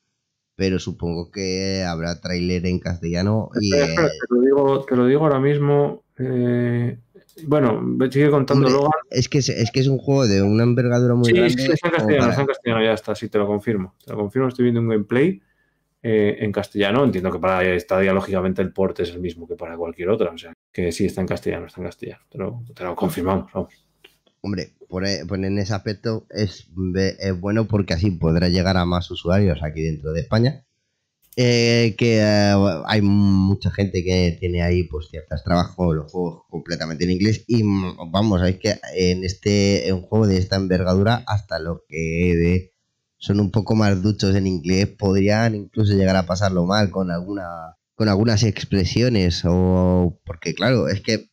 [0.57, 3.74] Pero supongo que habrá tráiler en castellano y...
[3.74, 6.05] Espera, espera, te, lo digo, te lo digo ahora mismo.
[7.46, 8.92] Bueno, sigue contando hombre, Logan.
[9.10, 11.56] es, que es, es que es un juego de una envergadura muy Sí, grande.
[11.62, 13.94] sí, está en castellano, para- está en castellano, ya está, sí, te lo confirmo.
[14.04, 15.40] Te lo confirmo, estoy viendo un gameplay
[16.02, 17.04] eh, en castellano.
[17.04, 20.30] Entiendo que para Stadia, lógicamente, el port es el mismo que para cualquier otra.
[20.30, 22.22] O sea, que sí, está en castellano, está en castellano.
[22.30, 23.74] Te lo, te lo confirmamos, vamos.
[24.42, 26.68] Hombre, por, e- por en ese aspecto es,
[27.18, 30.64] es bueno porque así podrá llegar a más usuarios aquí dentro de España.
[31.36, 32.54] Eh, que eh,
[32.86, 37.62] hay mucha gente que tiene ahí pues ciertos trabajos, los juegos completamente en inglés y
[37.62, 42.72] mm, vamos, es que en este en un juego de esta envergadura hasta los que
[43.16, 47.76] son un poco más duchos en inglés podrían incluso llegar a pasarlo mal con alguna
[47.94, 51.29] con algunas expresiones o porque claro, es que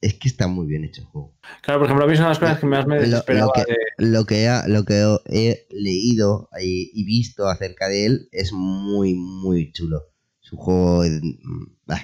[0.00, 1.34] es que está muy bien hecho el juego.
[1.62, 3.08] Claro, por ejemplo, a mí es una de las cosas que más me Lo- lo
[3.08, 8.06] desesperaba que- de- lo que, ha- lo que he leído y, y visto acerca de
[8.06, 10.02] él es muy, muy chulo.
[10.42, 12.00] Es un juego mm, bah,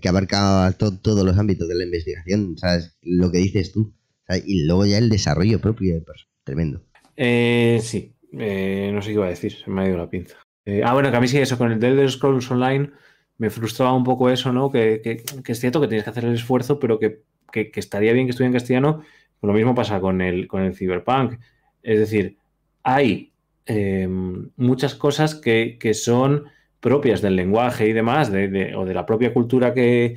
[0.00, 2.96] que abarca to- todos los ámbitos de la investigación, ¿sabes?
[3.02, 3.94] Lo que dices tú.
[4.26, 4.42] ¿sabes?
[4.46, 6.30] Y luego ya el desarrollo propio del personaje.
[6.44, 6.82] Tremendo.
[7.16, 10.36] Eh, sí, eh, no sé qué iba a decir, se me ha ido la pinza.
[10.66, 12.90] Eh, ah, bueno, que a mí sí, eso, con el The Elder Scrolls Online
[13.38, 14.70] me frustraba un poco eso, ¿no?
[14.70, 18.48] Que, es cierto que tienes que hacer el esfuerzo, pero que, estaría bien que estuviera
[18.48, 19.02] en castellano.
[19.42, 21.38] Lo mismo pasa con el, con el Cyberpunk.
[21.82, 22.38] Es decir,
[22.82, 23.32] hay
[23.66, 24.08] eh,
[24.56, 26.44] muchas cosas que, son
[26.80, 30.16] propias del lenguaje y demás, de- de- o de la propia cultura que,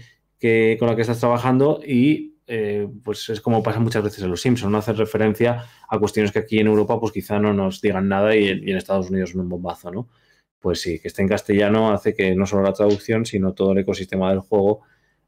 [0.80, 4.42] con la que estás trabajando, y eh, pues es como pasa muchas veces en los
[4.42, 8.08] Simpsons, no hacer referencia a cuestiones que aquí en Europa pues quizá no nos digan
[8.08, 10.08] nada y en, Estados Unidos un bombazo, ¿no?
[10.60, 13.80] Pues sí, que esté en castellano hace que no solo la traducción, sino todo el
[13.80, 14.82] ecosistema del juego,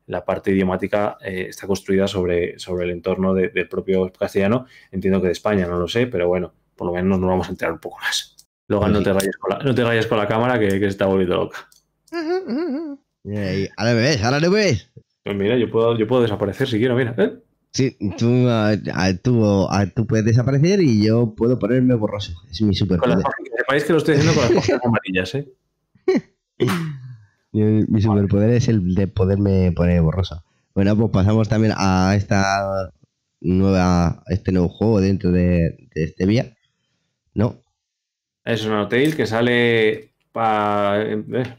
[0.08, 4.66] la parte idiomática eh, está construida sobre, sobre el entorno de- del propio castellano.
[4.92, 7.52] Entiendo que de España, no lo sé, pero bueno, por lo menos nos vamos a
[7.52, 8.36] enterar un poco más.
[8.68, 10.88] Logan, no te rayes con la, no te rayes con la cámara que, que se
[10.88, 11.68] está volviendo loca.
[13.78, 14.92] Ahora me ves, ahora me ves.
[15.24, 17.14] Pues mira, yo puedo, yo puedo desaparecer si quiero, mira.
[17.18, 17.34] ¿eh?
[17.72, 22.34] Sí, tú, ah, ah, tú, ah, tú puedes desaparecer y yo puedo ponerme borroso.
[22.50, 23.20] Es mi superpoder.
[23.58, 25.54] sepáis que lo estoy haciendo con las páginas amarillas, ¿eh?
[27.52, 30.44] Mi, superpoder es el de poderme poner borroso.
[30.76, 32.92] Bueno, pues pasamos también a esta
[33.42, 36.56] nueva, este nuevo juego dentro de, de este vía.
[37.34, 37.64] ¿No?
[38.46, 41.06] Es una Tale que sale para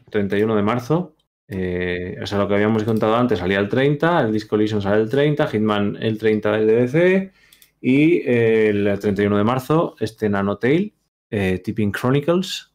[0.09, 1.15] 31 de marzo.
[1.53, 5.01] Eh, o sea, lo que habíamos contado antes salía el 30, el Disco Elysium sale
[5.01, 7.33] el 30, Hitman el 30 del DDC
[7.81, 10.93] y eh, el 31 de marzo este Nanotale,
[11.29, 12.71] eh, Tipping Chronicles,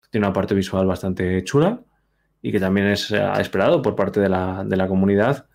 [0.00, 1.82] que tiene una parte visual bastante chula
[2.40, 5.46] y que también es eh, esperado por parte de la, de la comunidad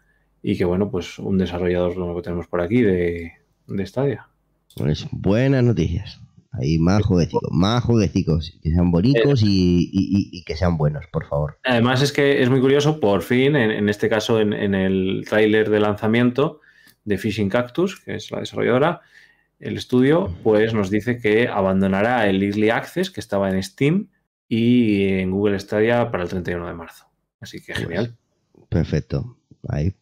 [0.44, 3.32] y que bueno, pues un desarrollador nuevo que tenemos por aquí de,
[3.66, 4.28] de Stadia.
[4.76, 6.22] Pues buenas noticias.
[6.52, 8.58] Hay más jueguecitos, más jueguecitos.
[8.64, 11.60] Que sean bonitos y, y- y- que sean buenos, por favor.
[11.64, 15.26] Además es que es muy curioso, por fin, en, en este caso en, en el
[15.30, 16.62] tráiler de lanzamiento
[17.06, 19.02] de Fishing Cactus, que es la desarrolladora,
[19.60, 24.08] el estudio, pues nos dice que abandonará el Early Access que estaba en Steam
[24.48, 27.06] y en Google Stadia para el 31 de marzo.
[27.40, 28.18] Así que genial.
[28.70, 29.38] Perfecto.
[29.68, 29.94] Ahí.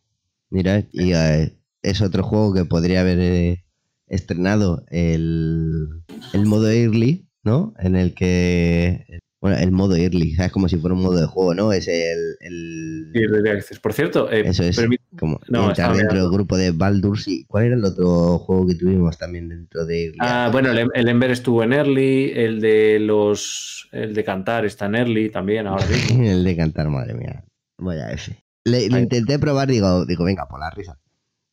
[0.50, 3.64] Mira, y eh, es otro juego que podría haber eh,
[4.08, 5.88] estrenado el,
[6.34, 7.74] el modo early, ¿no?
[7.80, 9.06] En el que.
[9.39, 10.52] Bueno, el modo early, ¿sabes?
[10.52, 11.72] Como si fuera un modo de juego, ¿no?
[11.72, 12.36] Es el.
[12.39, 13.80] el- Early Access.
[13.80, 14.76] Por cierto, eh, eso es.
[14.76, 17.46] permite- Como No, entrar dentro del grupo de Baldur's y.
[17.46, 20.17] ¿Cuál era el otro juego que tuvimos también dentro de Early?
[20.22, 23.88] Ah, bueno, el, el Ember estuvo en Early, el de los.
[23.91, 26.24] El de cantar está en Early también ahora mismo.
[26.24, 27.43] el de cantar, madre mía.
[27.80, 28.36] Vaya F.
[28.65, 31.00] Le, lo intenté probar, digo, digo, venga, por la risa.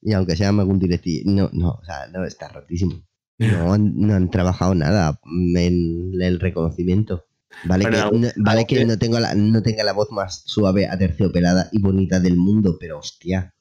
[0.05, 3.03] Y aunque sea algún directillo, no, no, o sea, no, está rotísimo.
[3.39, 5.19] No han, no han trabajado nada
[5.57, 7.27] en el reconocimiento.
[7.65, 10.87] Vale, Bueno, que, no, vale que no, tengo la, no tenga la voz más suave,
[10.87, 13.55] aterciopelada y bonita del mundo, pero hostia.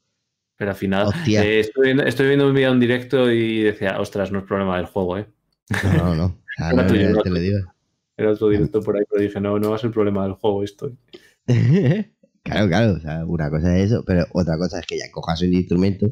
[0.58, 1.44] Pero al final, Hostia.
[1.44, 4.78] eh, estoy, viendo, estoy viendo un video en directo y decía, ostras, no es problema
[4.78, 5.28] del juego, ¿eh?
[5.84, 6.42] No, no, no.
[6.58, 7.60] Sea, Era tuyo, no, era te lo digo.
[8.18, 10.64] Era otro directo por ahí, pero dije, no, no va a ser problema del juego
[10.64, 10.92] esto.
[12.44, 15.42] claro, claro, o sea, una cosa es eso, pero otra cosa es que ya cojas
[15.42, 16.12] un instrumento,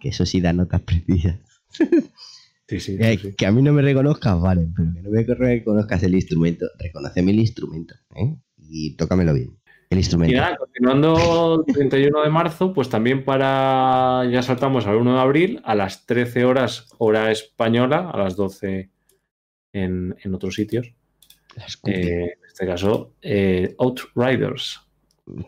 [0.00, 1.36] que eso sí da notas precisas.
[2.68, 3.34] Sí, sí, Eh, sí.
[3.36, 7.32] Que a mí no me reconozcas, vale, pero que no me reconozcas el instrumento, reconoceme
[7.32, 8.36] el instrumento, ¿eh?
[8.56, 9.56] Y tócamelo bien.
[9.90, 10.36] El Y instrumento.
[10.36, 15.60] nada, continuando el 31 de marzo, pues también para, ya saltamos al 1 de abril,
[15.64, 18.88] a las 13 horas hora española, a las 12
[19.72, 20.86] en, en otros sitios.
[21.86, 24.80] Eh, en este caso, eh, Outriders.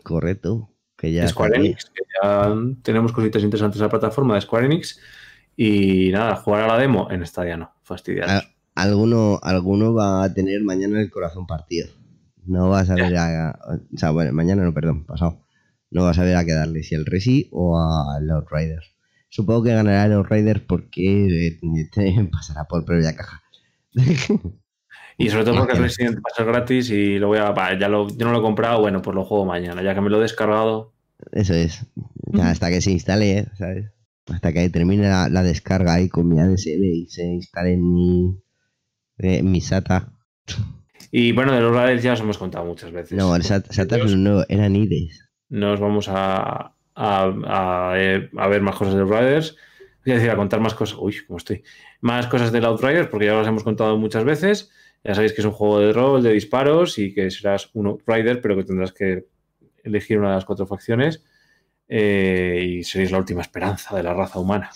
[0.03, 0.69] Correcto.
[1.03, 1.57] Que ya Square.
[1.57, 5.01] Enix, que ya tenemos cositas interesantes en la plataforma de Square Enix.
[5.57, 8.31] Y nada, jugar a la demo en Stadia no, fastidiados.
[8.31, 8.43] Ah,
[8.73, 11.89] alguno, alguno va a tener mañana el corazón partido.
[12.45, 13.59] No vas a ver a.
[13.93, 15.45] O sea, bueno, mañana no, perdón, pasado.
[15.91, 18.95] No vas a ver a qué darle, si al Resi o al Outriders.
[19.27, 21.59] Supongo que ganará el Outriders porque eh,
[21.91, 23.43] te pasará por previa caja.
[25.17, 25.79] Y sobre todo porque el.
[25.79, 27.53] Resident va a ser gratis y lo voy a.
[27.77, 29.81] ya lo, yo no lo he comprado, bueno, pues lo juego mañana.
[29.83, 30.92] Ya que me lo he descargado.
[31.31, 31.85] Eso es.
[32.31, 33.45] Ya hasta que se instale, ¿eh?
[33.57, 33.91] ¿sabes?
[34.27, 38.37] Hasta que termine la, la descarga ahí con mi ADSL y se instale en mi,
[39.17, 40.13] eh, mi SATA.
[41.11, 43.17] Y bueno, de los Riders ya os hemos contado muchas veces.
[43.17, 45.29] No, el SATA, SATA es un nuevo, eran IDES.
[45.49, 49.55] Nos vamos a, a, a, eh, a ver más cosas de los Riders.
[50.05, 50.97] Es decir, a contar más cosas.
[50.99, 51.63] Uy, cómo estoy.
[52.01, 54.71] Más cosas de Outriders, porque ya las hemos contado muchas veces.
[55.03, 58.41] Ya sabéis que es un juego de rol, de disparos y que serás un Outrider,
[58.41, 59.27] pero que tendrás que
[59.83, 61.23] elegir una de las cuatro facciones.
[61.87, 64.71] eh, y seréis la última esperanza de la raza humana.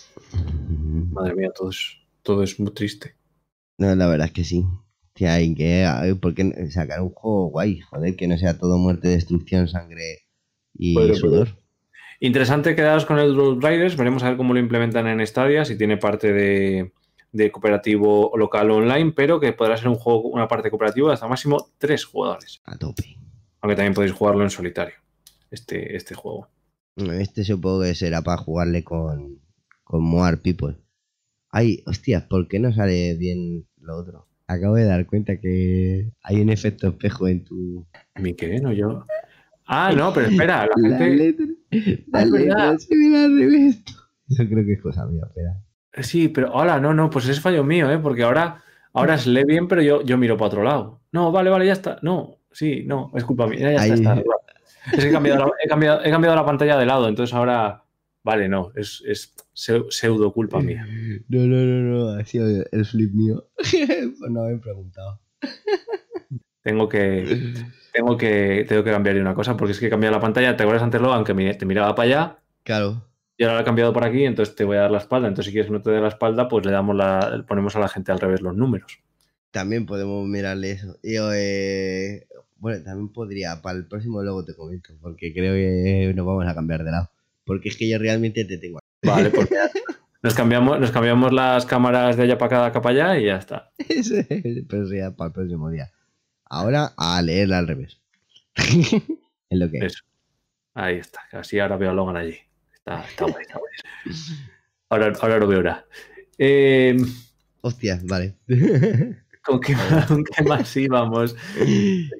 [1.12, 3.16] Madre mía, todo es, todo es muy triste.
[3.78, 4.66] No, la verdad es que sí.
[5.14, 5.86] Tía, hay que.
[5.86, 7.80] ay, ¿Por qué sacar un juego guay?
[7.80, 10.26] Joder, que no sea todo muerte, destrucción, sangre
[10.74, 11.48] y pero- sudor.
[12.20, 13.96] Interesante quedaros con el Outriders.
[13.96, 16.92] Veremos a ver cómo lo implementan en Stadia, si tiene parte de,
[17.32, 21.14] de cooperativo local o online, pero que podrá ser un juego, una parte cooperativa de
[21.14, 22.60] hasta máximo tres jugadores.
[22.66, 23.18] A tope.
[23.62, 24.96] Aunque también podéis jugarlo en solitario,
[25.52, 26.50] este, este juego.
[26.96, 29.40] Este supongo que será para jugarle con,
[29.84, 30.78] con People.
[31.50, 34.28] Ay, hostia, ¿por qué no sale bien lo otro?
[34.48, 37.86] Acabo de dar cuenta que hay un efecto espejo en tu.
[38.16, 38.60] ¿Mi qué?
[38.60, 39.06] No, yo.
[39.66, 41.16] Ah, no, pero espera, la La gente.
[41.16, 41.46] letra,
[42.08, 43.84] la Ah, es letra se ve al revés.
[44.30, 45.62] Eso creo que es cosa mía, espera.
[46.04, 47.98] Sí, pero hola, no, no, pues es fallo mío, ¿eh?
[48.00, 51.02] Porque ahora, ahora se lee bien, pero yo, yo miro para otro lado.
[51.12, 52.00] No, vale, vale, ya está.
[52.02, 53.60] No, sí, no, es culpa mía.
[53.60, 54.42] Ya, ya está, está arreglado.
[54.92, 57.84] Es que he cambiado, la, he, cambiado, he cambiado la pantalla de lado, entonces ahora.
[58.24, 60.86] Vale, no, es, es seu- pseudo culpa mía.
[61.30, 63.48] No, no, no, no, ha sido el flip mío.
[64.30, 65.22] No haber preguntado.
[66.62, 67.54] Tengo que,
[67.94, 70.58] tengo que, tengo que cambiar una cosa, porque es que he cambiado la pantalla.
[70.58, 72.40] ¿Te acuerdas antes, Logan, que te miraba para allá?
[72.64, 73.08] Claro.
[73.38, 75.28] Y ahora la he cambiado por aquí, entonces te voy a dar la espalda.
[75.28, 77.80] Entonces, si quieres que no te dé la espalda, pues le damos la, ponemos a
[77.80, 79.00] la gente al revés los números.
[79.52, 80.98] También podemos mirarle eso.
[81.02, 82.28] Y, eh,
[82.60, 86.56] bueno, también podría, para el próximo luego te comento, porque creo que nos vamos a
[86.56, 87.10] cambiar de lado.
[87.46, 88.80] Porque es que yo realmente te tengo.
[89.04, 89.48] Vale, pues
[90.24, 93.72] nos cambiamos, nos cambiamos las cámaras de allá para acá para allá y ya está.
[94.68, 95.92] Pero sería para el próximo día.
[96.46, 98.00] Ahora a leerla al revés.
[98.56, 99.84] es lo que es.
[99.84, 100.04] Eso.
[100.74, 101.22] Ahí está.
[101.32, 102.38] Así ahora veo a Logan allí.
[102.74, 103.74] Está, está guay, está guay.
[104.90, 105.86] Ahora, ahora lo veo ahora.
[106.38, 106.98] Eh,
[107.62, 108.36] Hostia, vale.
[109.48, 111.36] ¿con, qué, más- con qué más íbamos?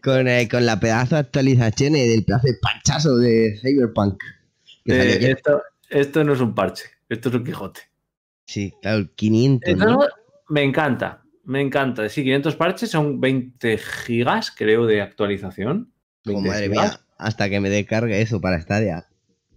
[0.04, 4.22] con, eh, con la pedazo de actualización eh, del pedazo de panchazo de Cyberpunk.
[4.86, 7.82] Eh, esto, esto no es un parche, esto es un Quijote.
[8.46, 9.70] Sí, claro, 500.
[9.74, 10.00] Esto ¿no?
[10.50, 12.08] me encanta, me encanta.
[12.10, 15.92] Sí, 500 parches son 20 gigas, creo, de actualización.
[16.26, 16.92] 20 madre gigas.
[16.92, 19.06] mía, hasta que me descargue eso para Stadia.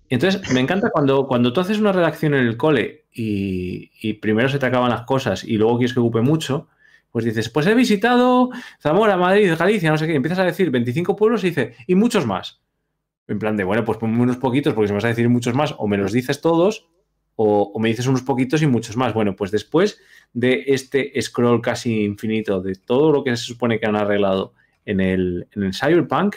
[0.09, 4.49] Entonces, me encanta cuando, cuando tú haces una redacción en el cole y, y primero
[4.49, 6.67] se te acaban las cosas y luego quieres que ocupe mucho,
[7.11, 8.51] pues dices, pues he visitado
[8.81, 11.95] Zamora, Madrid, Galicia, no sé qué, y empiezas a decir 25 pueblos y dice, y
[11.95, 12.61] muchos más.
[13.27, 15.55] En plan de, bueno, pues ponme unos poquitos porque si me vas a decir muchos
[15.55, 16.89] más, o me los dices todos,
[17.37, 19.15] o, o me dices unos poquitos y muchos más.
[19.15, 20.01] Bueno, pues después
[20.33, 24.55] de este scroll casi infinito de todo lo que se supone que han arreglado
[24.85, 26.37] en el, en el Cyberpunk,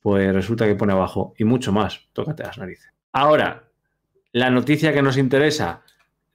[0.00, 2.08] pues resulta que pone abajo y mucho más.
[2.12, 2.92] Tócate las narices.
[3.12, 3.68] Ahora,
[4.32, 5.82] la noticia que nos interesa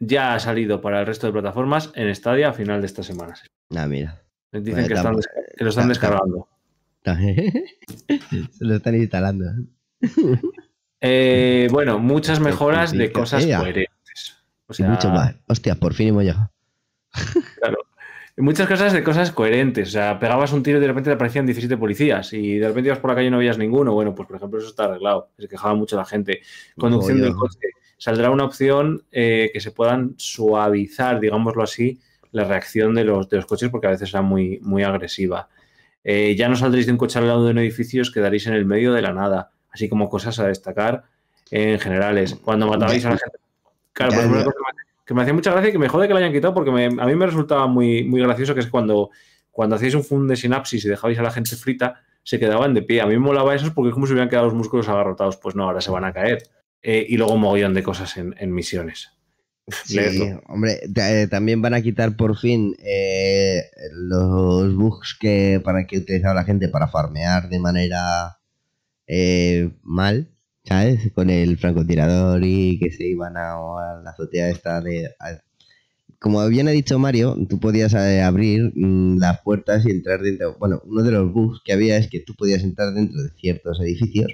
[0.02, 3.36] ya ha salido para el resto de plataformas en Stadia a final de esta semana.
[3.74, 4.22] Ah, mira.
[4.52, 5.16] Dicen Bueno, que, están
[5.58, 6.49] que lo están descargando.
[7.04, 7.06] Se
[8.66, 9.45] lo están instalando.
[11.04, 14.38] Eh, bueno, muchas mejoras de cosas coherentes.
[14.68, 15.34] O y sea, mucho más.
[15.47, 16.52] Hostia, por fin hemos llegado.
[18.38, 19.88] muchas cosas de cosas coherentes.
[19.88, 22.89] O sea, pegabas un tiro y de repente te aparecían 17 policías y de repente
[22.89, 23.93] ibas por la calle y no veías ninguno.
[23.93, 25.32] Bueno, pues por ejemplo, eso está arreglado.
[25.39, 26.41] Se quejaba mucho la gente.
[26.78, 27.70] Conducción del coche.
[28.02, 31.99] Saldrá una opción eh, que se puedan suavizar, digámoslo así,
[32.32, 35.49] la reacción de los, de los coches porque a veces era muy, muy agresiva.
[36.04, 38.56] Eh, ya no saldréis de un coche al lado de un edificio, os quedaréis en
[38.56, 39.52] el medio de la nada.
[39.70, 41.04] Así como cosas a destacar
[41.52, 42.34] en generales.
[42.43, 43.38] Cuando matabais a la gente.
[43.93, 44.56] Claro, pues una cosa
[45.06, 46.86] que me, hacía mucha gracia y que me jode que la hayan quitado porque me-
[46.86, 49.12] a mí me resultaba muy, muy gracioso que es cuando,
[49.52, 52.82] cuando hacíais un fun de sinapsis y dejabais a la gente frita, se quedaban de
[52.82, 53.02] pie.
[53.02, 55.38] A mí me molaba eso porque es como si hubieran quedado los músculos agarrotados.
[55.38, 56.41] Pues no, ahora se van a caer.
[56.84, 59.09] Eh, y luego un mogollón de cosas en, en misiones.
[59.86, 59.99] Sí,
[60.47, 63.61] hombre, eh, también van a quitar por fin eh,
[63.93, 68.39] los bugs que para que utilizaba la gente para farmear de manera
[69.07, 70.29] eh, mal,
[70.65, 71.11] ¿sabes?
[71.13, 75.07] Con el francotirador y que se iban a, a la azotea esta de...
[75.19, 75.41] a-
[76.19, 80.55] como bien ha dicho Mario, tú podías eh, abrir mm, las puertas y entrar dentro.
[80.59, 83.79] Bueno, uno de los bugs que había es que tú podías entrar dentro de ciertos
[83.82, 84.27] edificios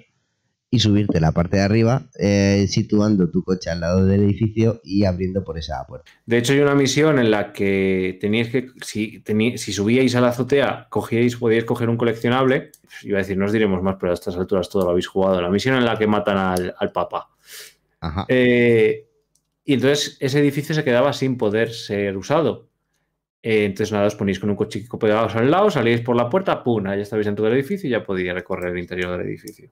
[0.70, 5.05] y subirte la parte de arriba, eh, situando tu coche al lado del edificio y
[5.05, 6.11] abriendo por esa puerta.
[6.26, 10.22] De hecho, hay una misión en la que teníais que, si, tení- si subíais a
[10.22, 12.72] la azotea, cogíais, podíais coger un coleccionable.
[13.03, 15.41] Iba a decir, no os diremos más, pero a estas alturas todo lo habéis jugado.
[15.41, 17.30] La misión en la que matan al, al Papa.
[18.01, 18.26] Ajá.
[18.28, 19.05] Eh,
[19.63, 22.68] y entonces ese edificio se quedaba sin poder ser usado.
[23.41, 26.61] Eh, entonces nada, os ponéis con un cochico pegados al lado, salíais por la puerta,
[26.61, 26.84] ¡pum!
[26.84, 29.70] Ya estabais dentro del edificio y ya podía recorrer el interior del edificio.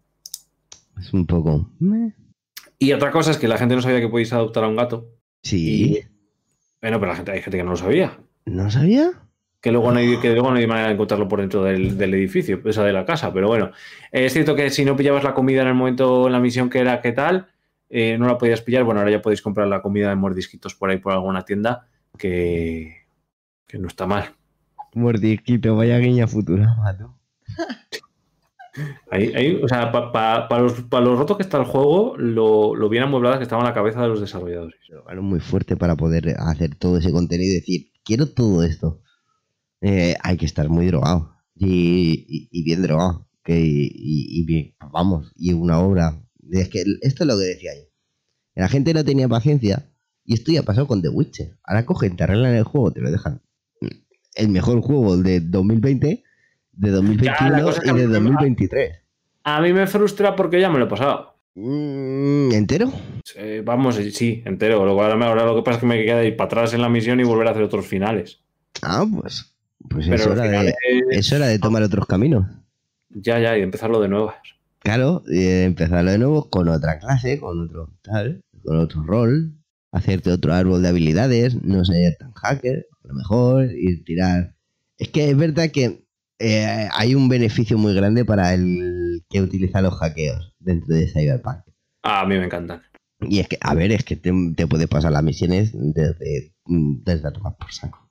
[0.97, 1.69] Es un poco.
[2.79, 5.09] Y otra cosa es que la gente no sabía que podéis adoptar a un gato.
[5.41, 6.01] Sí.
[6.81, 8.19] Bueno, pero la gente, hay gente que no lo sabía.
[8.45, 9.11] ¿No sabía?
[9.61, 12.13] Que luego no hay, que luego no hay manera de encontrarlo por dentro del, del
[12.13, 13.33] edificio, esa de la casa.
[13.33, 13.71] Pero bueno,
[14.11, 16.79] es cierto que si no pillabas la comida en el momento, en la misión que
[16.79, 17.47] era, ¿qué tal?
[17.89, 18.83] Eh, no la podías pillar.
[18.83, 21.87] Bueno, ahora ya podéis comprar la comida de mordisquitos por ahí por alguna tienda
[22.17, 23.07] que,
[23.67, 24.35] que no está mal.
[24.93, 27.17] Mordisquito, vaya guiña futura, mato.
[29.09, 33.03] Ahí, o sea, para los, pa los rotos que está el juego, lo, lo bien
[33.03, 34.75] amueblada que estaba en la cabeza de los desarrolladores.
[35.07, 39.01] Algo muy fuerte para poder hacer todo ese contenido y decir, quiero todo esto.
[39.81, 41.35] Eh, hay que estar muy drogado.
[41.55, 43.29] Y, bien drogado.
[43.43, 46.21] Que, y, y bien, vamos, y una obra.
[46.51, 47.89] Es que esto es lo que decía yo.
[48.55, 49.91] La gente no tenía paciencia.
[50.25, 51.59] Y esto ya pasó con The Witcher.
[51.63, 53.43] Ahora cogen, te arreglan el juego, te lo dejan.
[54.33, 56.23] El mejor juego de 2020,
[56.77, 58.99] de 2021 cosa es que y de me- 2023.
[59.43, 61.35] A mí me frustra porque ya me lo he pasado.
[61.55, 62.91] Mm, ¿Entero?
[63.63, 64.83] Vamos, sí, entero.
[64.85, 66.89] Luego ahora, ahora lo que pasa es que me queda ir para atrás en la
[66.89, 68.39] misión y volver a hacer otros finales.
[68.81, 69.53] Ah, pues.
[69.89, 70.75] Pues Pero es hora, de, finales,
[71.11, 72.45] es hora de tomar otros caminos.
[73.09, 74.33] ya, ya, y empezarlo de nuevo.
[74.79, 79.53] Claro, empezarlo de nuevo con otra clase, con otro tal, con otro rol,
[79.91, 84.55] hacerte otro árbol de habilidades, no ser tan hacker, a lo mejor, y tirar.
[84.97, 86.04] Es que es verdad que
[86.39, 91.59] eh, hay un beneficio muy grande para el que utiliza los hackeos dentro de Cyberpunk.
[92.03, 92.81] Ah, a mí me encantan.
[93.21, 97.27] Y es que, a ver, es que te, te puede pasar las misiones desde, desde
[97.27, 98.09] a tomar por saco.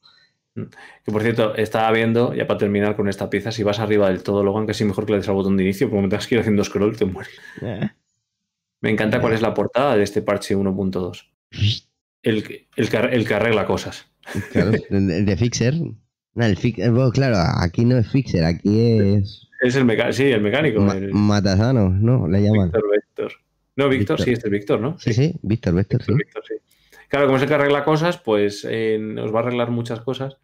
[0.54, 4.22] Que por cierto, estaba viendo, ya para terminar con esta pieza, si vas arriba del
[4.22, 6.36] todo, Logan, sí mejor que le des al botón de inicio, porque me tengas que
[6.36, 7.34] ir haciendo scroll, te mueres.
[7.60, 7.90] Eh,
[8.80, 11.32] Me encanta cuál es la portada de este parche 1.2.
[12.22, 12.44] El,
[12.76, 14.06] el, el que arregla cosas.
[14.52, 15.74] Claro, de Fixer.
[16.34, 20.24] No, el fix- bueno, claro, aquí no es Fixer, aquí es Es el mecánico, sí,
[20.24, 20.80] el mecánico.
[20.80, 22.26] Ma- el Matasano, ¿no?
[22.28, 22.70] Le llaman.
[22.72, 23.32] Víctor Vector.
[23.76, 24.98] No, Víctor, sí, este es Víctor, ¿no?
[24.98, 26.12] Sí, sí, Víctor, Víctor, sí.
[26.14, 26.54] Víctor, sí.
[27.08, 30.36] Claro, como es el que arregla cosas, pues eh, nos va a arreglar muchas cosas.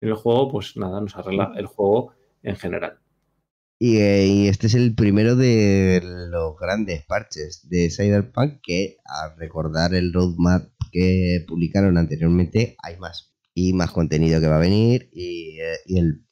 [0.00, 2.12] En el juego, pues nada, nos arregla el juego
[2.42, 2.98] en general.
[3.78, 9.34] Y, eh, y este es el primero de los grandes parches de Cyberpunk que, a
[9.36, 13.31] recordar el roadmap que publicaron anteriormente, hay más.
[13.54, 16.22] Y más contenido que va a venir y, eh, y el...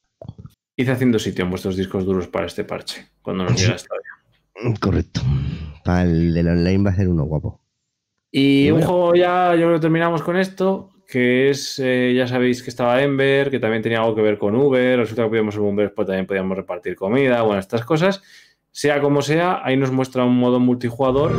[0.77, 4.79] Hice haciendo sitio en vuestros discos duros para este parche, cuando nos diera esta hora.
[4.81, 5.21] Correcto.
[5.85, 7.61] Para el del online va a ser uno guapo.
[8.31, 12.27] Y Y un juego ya, yo creo que terminamos con esto, que es, eh, ya
[12.27, 15.55] sabéis que estaba Ember, que también tenía algo que ver con Uber, resulta que podíamos
[15.55, 18.23] ser Uber, pues también podíamos repartir comida, bueno, estas cosas.
[18.71, 21.33] Sea como sea, ahí nos muestra un modo multijugador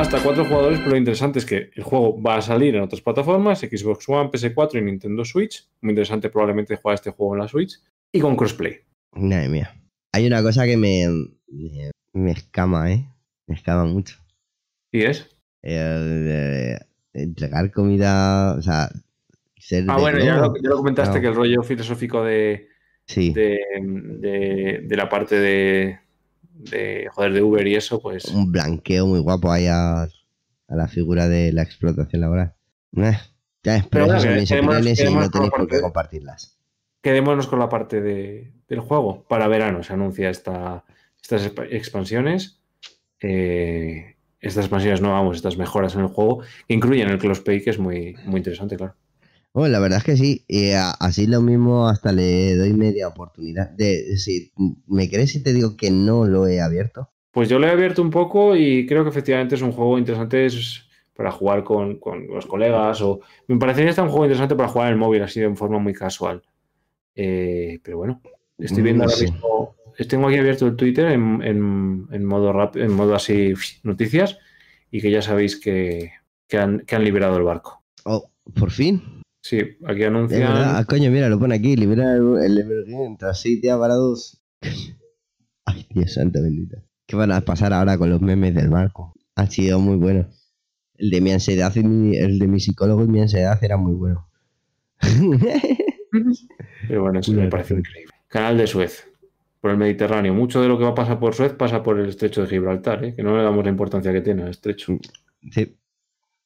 [0.00, 3.00] hasta cuatro jugadores, pero lo interesante es que el juego va a salir en otras
[3.00, 5.68] plataformas, Xbox One, PS4 y Nintendo Switch.
[5.80, 7.78] Muy interesante probablemente jugar este juego en la Switch.
[8.12, 8.80] Y con crossplay.
[9.12, 9.74] Madre mía.
[10.12, 11.06] Hay una cosa que me,
[11.48, 13.04] me, me escama, ¿eh?
[13.46, 14.16] Me escama mucho.
[14.92, 15.28] ¿Y es?
[15.62, 16.76] Eh,
[17.12, 18.88] entregar comida, o sea,
[19.58, 21.20] ser Ah, bueno, ya lo, ya lo comentaste no.
[21.22, 22.68] que el rollo filosófico de,
[23.06, 25.98] Sí, de, de- de la parte de,
[26.58, 30.08] de, joder, de Uber y eso, pues un blanqueo muy guapo ahí a, a
[30.68, 32.54] la figura de la explotación laboral.
[32.96, 33.12] Eh,
[33.62, 35.80] ya, pero, Pero bueno, son mis opiniones y no con tenéis la por qué parte-
[35.82, 36.58] compartirlas.
[37.02, 39.24] quedémonos con la parte de- del juego.
[39.28, 40.84] Para verano se anuncia esta,
[41.20, 42.60] estas exp- expansiones.
[43.20, 47.70] eh, estas expansiones no, vamos, estas mejoras en el juego, que incluyen el crossplay, que
[47.70, 48.94] es muy, muy interesante, claro.
[49.56, 53.08] Bueno, la verdad es que sí, y a- así lo mismo hasta le doy media
[53.08, 53.70] oportunidad.
[53.70, 54.52] De, si,
[54.86, 57.08] ¿Me crees si te digo que no lo he abierto?
[57.32, 60.44] Pues yo lo he abierto un poco y creo que efectivamente es un juego interesante
[60.44, 60.82] es
[61.14, 64.88] para jugar con, con los colegas o me parecería este un juego interesante para jugar
[64.88, 66.42] en el móvil así de forma muy casual.
[67.14, 68.20] Eh, pero bueno,
[68.58, 69.26] estoy viendo No ahora sé.
[69.32, 69.76] mismo,
[70.08, 73.54] tengo aquí abierto el Twitter en, en- en modo rap, en modo así
[73.84, 74.38] noticias
[74.90, 76.12] y que ya sabéis que,
[76.48, 77.82] que han, que han liberado el barco.
[78.04, 79.15] Oh, por fin.
[79.48, 80.06] Sí, aquí verdad.
[80.08, 80.42] anuncian.
[80.44, 81.76] Ah, coño, mira, lo pone aquí.
[81.76, 84.42] Libera el, Evergreen tras seis días varados.
[85.66, 86.78] Ay, Dios santo bendito.
[87.06, 89.14] ¿Qué van a pasar ahora con los memes del barco?
[89.36, 90.52] Han sido muy buenos.
[90.96, 93.92] El de mi ansiedad, y mi- el de mi psicólogo y mi ansiedad era muy
[93.94, 94.28] bueno.
[96.88, 98.12] Pero bueno, eso me parece increíble.
[98.28, 99.06] Canal de Suez,
[99.60, 100.34] por el Mediterráneo.
[100.34, 103.04] Mucho de lo que va a pasar por Suez pasa por el estrecho de Gibraltar,
[103.04, 103.14] ¿eh?
[103.14, 104.98] que no le damos la importancia que tiene al estrecho.
[105.50, 105.76] Sí.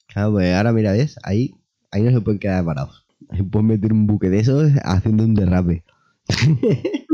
[0.09, 1.17] Claro, pues ahora mira, ¿ves?
[1.23, 1.55] Ahí,
[1.91, 3.07] ahí no se pueden quedar parados.
[3.29, 5.85] Ahí pueden meter un buque de esos haciendo un derrape.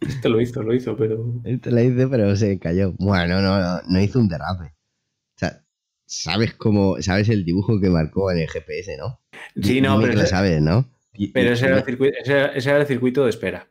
[0.00, 1.24] Este lo hizo, lo hizo, pero.
[1.44, 2.92] Este lo hice, pero se cayó.
[2.98, 4.64] Bueno, no, no, no hizo un derrape.
[4.66, 5.62] O sea,
[6.06, 9.20] sabes cómo, sabes el dibujo que marcó en el GPS, ¿no?
[9.62, 10.88] Sí, no, pero, lo sabes, ¿no?
[11.32, 13.68] Pero y- ese, era el circuito, ese, era- ese era el circuito de espera.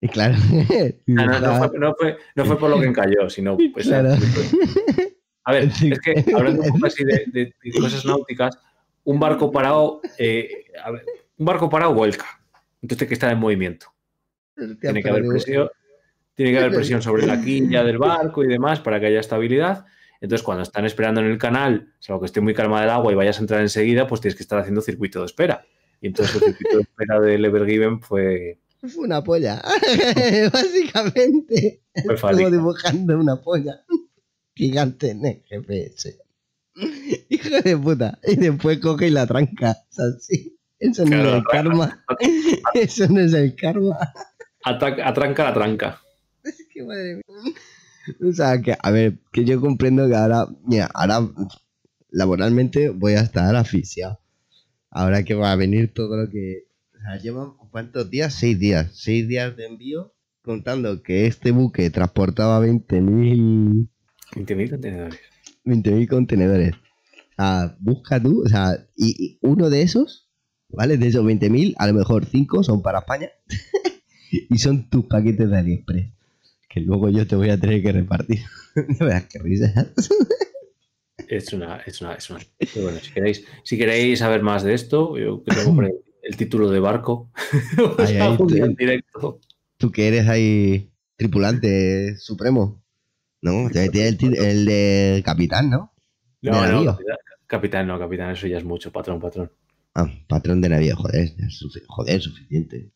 [0.00, 0.36] y claro.
[1.06, 3.56] No, no fue, no fue- no fue por lo que encalló, sino.
[3.72, 4.14] pues, Claro.
[5.44, 8.56] A ver, es que hablando un poco así de, de- de cosas náuticas,
[9.04, 11.04] un barco parado, eh, a ver,
[11.36, 12.26] un barco parado vuelca.
[12.82, 13.86] Entonces tiene que estar en movimiento.
[14.80, 15.68] Tiene que, haber presión,
[16.34, 19.84] tiene que haber presión sobre la quilla del barco y demás para que haya estabilidad.
[20.20, 23.14] Entonces, cuando están esperando en el canal, salvo que esté muy calma el agua y
[23.14, 25.66] vayas a entrar enseguida, pues tienes que estar haciendo circuito de espera.
[26.00, 29.62] Y entonces el circuito de espera del Evergiven fue, Fue una polla.
[30.52, 31.80] Básicamente.
[32.04, 33.84] fue Estuvo dibujando una polla
[34.54, 36.18] gigante en el GPS.
[37.28, 38.18] Hijo de puta.
[38.26, 39.76] Y después coge y la tranca.
[39.90, 40.56] O sea, sí.
[40.78, 42.04] Eso no Claro, es el karma.
[42.74, 43.96] Eso no es el karma.
[44.64, 46.00] Ataca- atranca la tranca.
[46.42, 47.54] Es que madre mía.
[48.28, 51.26] O sea, que, a ver, que yo comprendo que ahora, mira, ahora
[52.10, 54.20] laboralmente voy a estar asfixiado.
[54.90, 56.64] Ahora que va a venir todo lo que.
[56.94, 58.34] O sea, llevan cuántos días?
[58.34, 58.90] Seis días.
[58.92, 60.12] Seis días de envío,
[60.42, 63.88] contando que este buque transportaba 20.000
[64.32, 65.20] 20.000 contenedores.
[65.64, 66.72] 20.000 contenedores.
[66.74, 70.30] O sea, busca tú, o sea, y, y uno de esos,
[70.68, 70.96] ¿vale?
[70.98, 73.30] De esos 20.000, a lo mejor 5 son para España
[74.30, 76.12] y son tus paquetes de AliExpress.
[76.68, 78.40] Que luego yo te voy a tener que repartir.
[78.98, 79.92] No veas qué risa.
[81.28, 82.40] Es una, es una, es una.
[82.58, 85.92] Pero bueno, si queréis, si queréis saber más de esto, yo que tengo por ahí
[86.22, 87.30] el título de barco.
[88.36, 89.40] tú- directo.
[89.78, 92.83] Tú que eres ahí tripulante supremo.
[93.44, 93.68] ¿No?
[93.70, 95.92] Tiene el, de capitán, ¿no?
[96.40, 97.16] No, de no, capitán,
[97.46, 99.52] capitán, no, capitán, eso ya es mucho, patrón, patrón.
[99.94, 102.90] Ah, patrón de navío, joder, es joder, suficiente.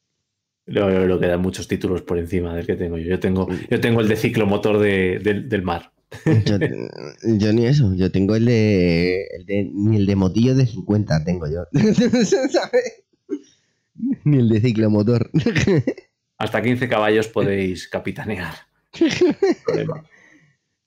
[0.64, 3.04] Lo, lo, lo que dan muchos títulos por encima del que tengo yo.
[3.10, 5.92] Yo tengo, yo tengo el de ciclomotor de, del- del mar.
[6.46, 6.56] Yo,
[7.38, 11.24] yo ni eso, yo tengo el de, el de- Ni el de motillo de 50
[11.24, 11.64] tengo yo.
[12.24, 13.04] ¿Sabes?
[14.24, 15.30] Ni el de ciclomotor.
[16.38, 18.54] Hasta 15 caballos podéis capitanear.
[19.66, 20.04] Problema.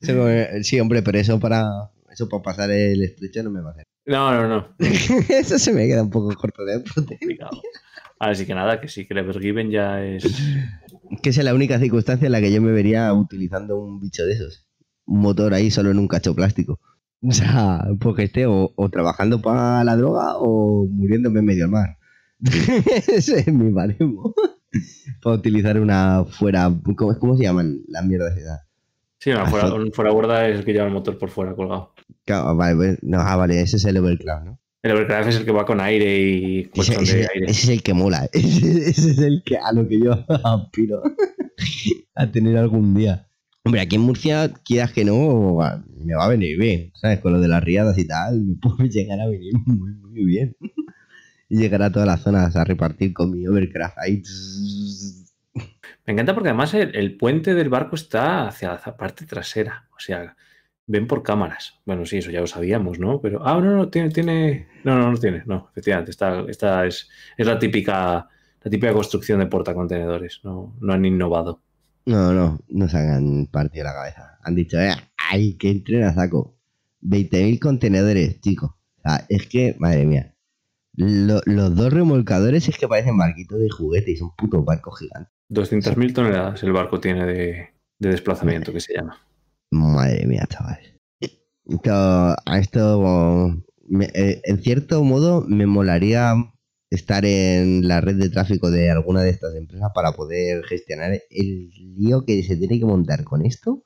[0.02, 1.92] Eh, sí, hombre, pero eso para.
[2.12, 3.86] Eso para pasar el estrecho no me va a hacer.
[4.06, 4.68] No, no, no.
[5.30, 6.84] Eso se me queda un poco corto de.
[6.84, 7.62] Complicado.
[8.20, 10.24] Así que nada, que sí, que el Evergiven ya es.
[11.22, 14.26] Que esa es la única circunstancia en la que yo me vería utilizando un bicho
[14.26, 14.68] de esos.
[15.06, 16.80] Un motor ahí solo en un cacho plástico.
[17.22, 21.72] O sea, porque esté o, o trabajando para la droga o muriéndome en medio del
[21.72, 21.98] mar.
[23.08, 24.34] Ese es mi baremo.
[25.22, 26.72] para utilizar una fuera.
[26.96, 28.62] ¿Cómo, cómo se llaman las mierdas esas?
[29.22, 31.94] Sí, una fuera, un fuera borda es el que lleva el motor por fuera colgado.
[32.26, 34.60] Claro, vale, pues, no, ah, vale, ese es el Evercraft, ¿no?
[34.82, 37.46] El Evercraft es el que va con aire y Ese, de aire.
[37.46, 38.28] ese es el que mola.
[38.34, 40.14] Ese, ese es el que a lo que yo
[40.44, 41.04] aspiro
[42.16, 43.28] a tener algún día.
[43.64, 45.60] Hombre, aquí en Murcia, quieras que no,
[46.04, 47.20] me va a venir bien, ¿sabes?
[47.20, 50.58] Con lo de las riadas y tal, me puede llegar a venir muy, muy bien.
[51.48, 54.24] Y llegar a todas las zonas a repartir con mi Overcraft ahí.
[56.06, 59.88] Me encanta porque además el, puente del barco está hacia la parte trasera.
[59.96, 60.36] O sea,
[60.88, 61.80] ven por cámaras.
[61.86, 63.22] Bueno, sí, eso ya lo sabíamos, ¿no?
[63.22, 63.46] Pero.
[63.46, 64.68] Ah, no, no, tiene.
[64.84, 65.44] No, no, no tiene.
[65.46, 66.12] No, efectivamente.
[66.12, 68.28] Esta, es, la típica.
[68.64, 70.42] La típica construcción de portacontenedores.
[70.44, 71.62] No, no han innovado.
[72.06, 74.40] No, no, no se hagan partido la cabeza.
[74.44, 76.56] Han dicho, eh, ¡ay, que entren a saco!
[77.02, 78.72] 20.000 contenedores, chicos.
[78.98, 80.36] O sea, es que, madre mía.
[80.96, 85.32] Lo- los dos remolcadores es que parecen barquitos de juguete y son putos barcos gigantes.
[85.50, 87.70] 200.000 toneladas el barco tiene de,
[88.00, 89.18] de desplazamiento, que se llama.
[89.72, 90.80] Madre mía, chaval.
[91.66, 96.34] Esto, a esto, me- eh, en cierto modo, me molaría
[96.90, 101.70] estar en la red de tráfico de alguna de estas empresas para poder gestionar el
[101.96, 103.84] lío que se tiene que montar con esto.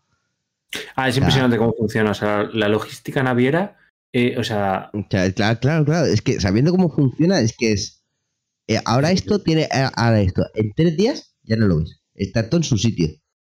[0.95, 2.11] Ah, es impresionante cómo funciona.
[2.11, 3.77] O sea, la logística naviera.
[4.13, 6.05] Eh, o sea, claro, claro, claro.
[6.07, 8.03] Es que sabiendo cómo funciona, es que es.
[8.67, 9.63] eh, ahora esto tiene.
[9.63, 10.43] eh, Ahora esto.
[10.53, 12.01] En tres días ya no lo ves.
[12.13, 13.07] Está todo en su sitio.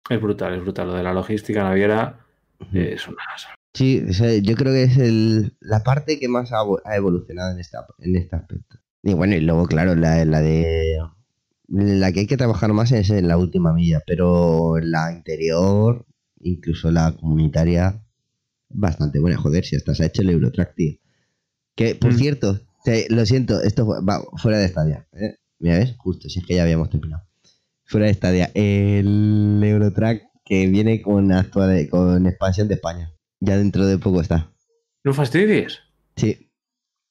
[0.10, 0.88] es brutal, es brutal.
[0.88, 2.20] Lo de la logística naviera
[2.74, 3.18] eh, es una.
[3.74, 7.60] Sí, o sea, yo creo que es el, la parte que más ha evolucionado en,
[7.60, 8.78] esta, en este aspecto.
[9.02, 11.00] Y bueno, y luego, claro, la, la de.
[11.68, 16.06] La que hay que trabajar más es en la última milla, pero la interior,
[16.40, 18.03] incluso la comunitaria,
[18.74, 20.94] Bastante buena, joder, si hasta se ha hecho el Eurotrack, tío.
[21.76, 22.18] Que, por Mm.
[22.18, 25.08] cierto, te- lo siento, esto fue- va fuera de estadia.
[25.14, 25.38] ¿eh?
[25.60, 25.96] Mira, ¿ves?
[25.98, 27.24] Justo, si es que ya habíamos terminado.
[27.86, 28.52] Fuera de estadia.
[28.54, 33.12] El Eurotrack que viene con, actual, con expansión de España.
[33.40, 34.52] Ya dentro de poco está.
[35.04, 35.80] No fastidies.
[36.16, 36.50] Sí.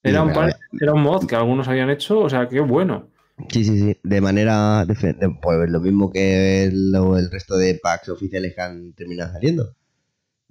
[0.03, 3.09] Era un, par- era un mod que algunos habían hecho, o sea, qué bueno.
[3.51, 3.97] Sí, sí, sí.
[4.03, 4.85] De manera.
[5.41, 9.77] pues lo mismo que el, el resto de packs oficiales que han terminado saliendo.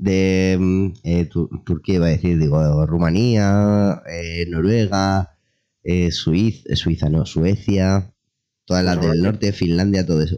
[0.02, 5.38] De mm, eh, Tu- Turquía, iba a decir, digo, Rumanía, eh, Noruega,
[5.84, 8.12] eh, Suiza, eh, Suiza, no, Suecia,
[8.66, 10.38] todas las Pues del norte, Finlandia, todo eso.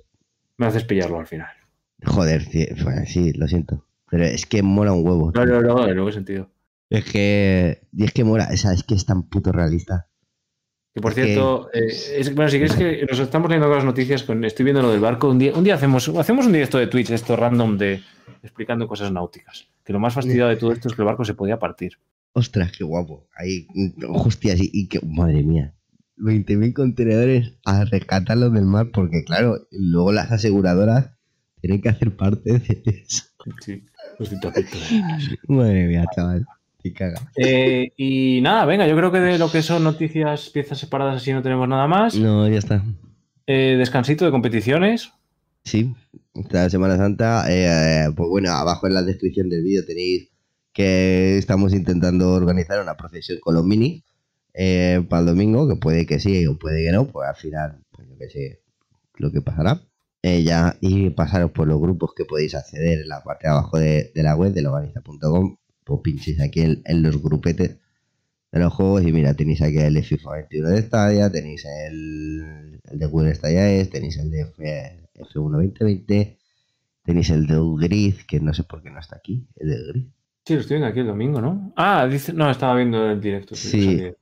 [0.57, 1.47] Me haces pillarlo al final.
[2.05, 3.87] Joder, sí, bueno, sí, lo siento.
[4.11, 5.31] Pero es que mola un huevo.
[5.33, 6.49] No, no, no, en qué sentido.
[6.89, 7.87] Es que.
[7.97, 10.09] Es que mola, o sea, es que es tan puto realista.
[10.93, 11.87] Que por cierto, eh,
[12.17, 14.91] es- bueno, si queréis que nos estamos leyendo con las noticias, con, estoy viendo lo
[14.91, 15.29] del barco.
[15.29, 18.01] Un día, un día hacemos, hacemos un directo de Twitch, esto random de
[18.43, 19.67] explicando cosas náuticas.
[19.83, 21.93] Que lo más fastidiado de todo esto es que el barco se podía partir.
[22.33, 23.27] Ostras, qué guapo.
[23.35, 23.67] Ahí,
[24.07, 25.73] hostias, y, y que, madre mía.
[26.17, 31.09] 20.000 contenedores a rescatarlos del mar, porque claro, luego las aseguradoras
[31.59, 33.23] tienen que hacer parte de eso.
[33.61, 33.83] Sí.
[35.47, 36.45] Madre mía, chaval.
[36.91, 37.21] Caga.
[37.37, 41.31] Eh, y nada, venga, yo creo que de lo que son noticias, piezas separadas así
[41.31, 42.15] no tenemos nada más.
[42.15, 42.83] No, ya está.
[43.47, 45.11] Eh, descansito de competiciones.
[45.63, 45.93] Sí,
[46.33, 50.29] esta Semana Santa, eh, pues bueno, abajo en la descripción del vídeo tenéis
[50.73, 54.03] que estamos intentando organizar una procesión con los minis
[54.53, 57.79] eh, para el domingo, que puede que sí o puede que no, pues al final,
[57.91, 58.61] pues yo que sé
[59.15, 59.81] lo que pasará.
[60.21, 63.77] Eh, ya, y pasaros por los grupos que podéis acceder en la parte de abajo
[63.77, 67.77] de, de la web de loganiza.com, pues pinchéis aquí en, en los grupetes
[68.51, 72.79] de los juegos y mira, tenéis aquí el de FIFA 21 de Stadia, tenéis el,
[72.83, 76.37] el de Wii Stadia es, tenéis el de F, F1 2020,
[77.03, 80.05] tenéis el de Gris, que no sé por qué no está aquí, el de Gris.
[80.45, 81.73] Sí, lo estoy viendo aquí el domingo, ¿no?
[81.75, 83.55] Ah, dice, no, estaba viendo el directo.
[83.55, 83.83] Sí.
[83.85, 84.13] sabía.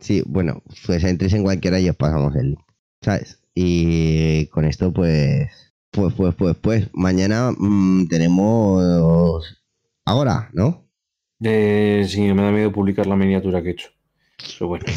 [0.00, 2.60] Sí, bueno, pues entréis en cualquiera y os pasamos el link,
[3.00, 3.40] ¿sabes?
[3.54, 5.50] Y con esto, pues,
[5.90, 9.56] pues, pues, pues, pues, mañana mm, tenemos
[10.06, 10.86] ahora, ¿no?
[11.42, 13.90] Eh, sí, me da miedo publicar la miniatura que he hecho.
[14.58, 14.86] Pero bueno.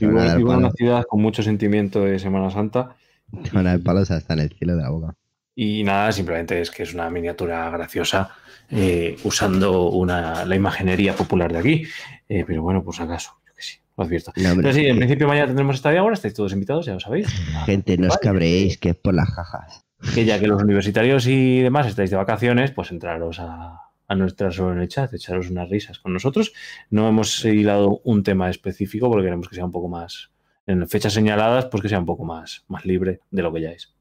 [0.00, 2.94] Vivo, en una ciudad con mucho sentimiento de Semana Santa.
[3.42, 5.14] te van a dar palos hasta en el cielo de la boca.
[5.54, 8.30] Y nada, simplemente es que es una miniatura graciosa
[8.70, 11.84] eh, usando una, la imaginería popular de aquí.
[12.28, 14.32] Eh, pero bueno, si acaso, yo que sí, lo advierto.
[14.36, 16.86] No, hombre, Pero sí, en eh, principio mañana tendremos esta de ahora, estáis todos invitados,
[16.86, 17.26] ya lo sabéis.
[17.66, 18.20] gente, no os Vale.
[18.22, 19.84] cabréis, que es por las jajas.
[20.14, 24.50] Que ya que los universitarios y demás estáis de vacaciones, pues entraros a, a nuestra
[24.50, 26.52] solo en el chat, echaros unas risas con nosotros.
[26.90, 30.30] No hemos hilado un tema específico porque queremos que sea un poco más,
[30.66, 33.70] en fechas señaladas, pues que sea un poco más, más libre de lo que ya
[33.72, 33.94] es.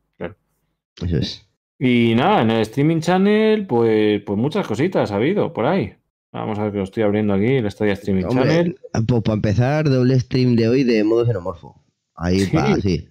[1.02, 1.45] Eso es.
[1.78, 5.93] Y nada, en el streaming channel, pues, pues muchas cositas ha habido por ahí.
[6.32, 8.76] Vamos a ver que lo estoy abriendo aquí, el Stadia Streaming Hombre, Channel.
[9.08, 11.82] pues para empezar, doble stream de hoy de modo xenomorfo.
[12.16, 12.56] Ahí Sí.
[12.56, 13.08] va, sí.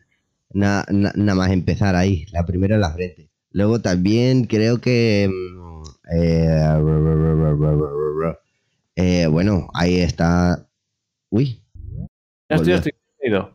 [0.51, 3.31] Na- na- Nada más empezar ahí, la primera en la frente.
[3.51, 5.29] Luego también creo que...
[5.31, 5.83] mm,
[6.17, 6.65] eh,
[8.97, 10.69] eh, bueno, ahí está...
[11.31, 11.63] Uy.
[12.49, 12.93] Ya estoy, ya estoy.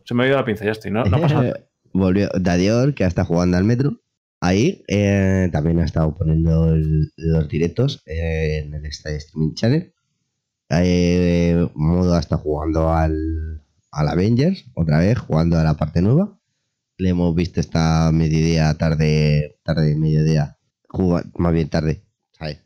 [0.05, 0.91] Se me ha ido la pinza, ya estoy.
[0.91, 1.59] No, no pasa nada.
[1.93, 3.99] Volvió Dadior, que está jugando al metro.
[4.41, 9.93] Ahí eh, también ha estado poniendo el- los directos eh, en el Streaming Channel.
[11.75, 16.39] Modo está jugando al, al Avengers, otra vez, jugando a la parte nueva.
[16.97, 22.59] Le hemos visto esta mediodía, tarde, tarde, mediodía, juga- más bien tarde, ¿sabes?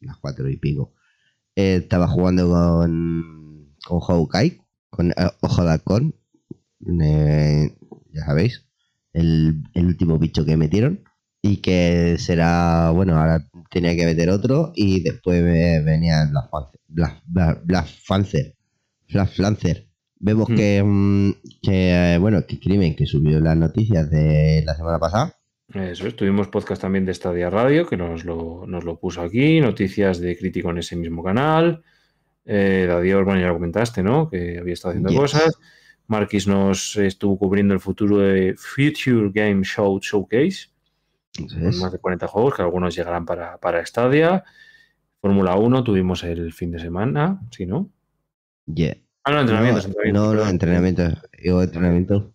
[0.00, 0.94] Las cuatro y pico.
[1.56, 4.60] Eh, estaba jugando con, con Hawkeye,
[4.90, 6.14] con eh, Ojo de Halcón,
[7.02, 7.76] eh,
[8.12, 8.66] ya sabéis,
[9.12, 11.04] el, el último bicho que metieron.
[11.42, 16.80] Y que será, bueno, ahora tenía que meter otro y después ve- venía Black Panther.
[16.88, 17.60] Black, Black,
[19.08, 19.88] Black Panther.
[20.24, 20.54] Vemos Hmm.
[20.56, 21.30] que, mm,
[21.62, 25.36] que, eh, bueno, que Crimen, que subió las noticias de la semana pasada.
[25.74, 29.60] Eso es, tuvimos podcast también de Stadia Radio, que nos lo, nos lo puso aquí,
[29.60, 31.82] noticias de crítico en ese mismo canal.
[32.46, 34.30] Eh, Dadior, bueno, ya lo comentaste, ¿no?
[34.30, 35.18] Que había estado haciendo Yes.
[35.18, 35.58] cosas.
[36.06, 40.68] Marquis nos estuvo cubriendo el futuro de Future Game Show Showcase,
[41.36, 44.42] con más de 40 juegos, que algunos llegarán para, para Stadia.
[45.20, 47.90] Fórmula 1 tuvimos el fin de semana, ¿sí, no?
[48.66, 48.96] yeah.
[49.24, 49.88] Ah, no, entrenamientos.
[49.88, 50.48] no, entrenamientos, no, no, perdón.
[50.50, 51.02] entrenamiento.
[51.42, 52.34] Digo, entrenamiento.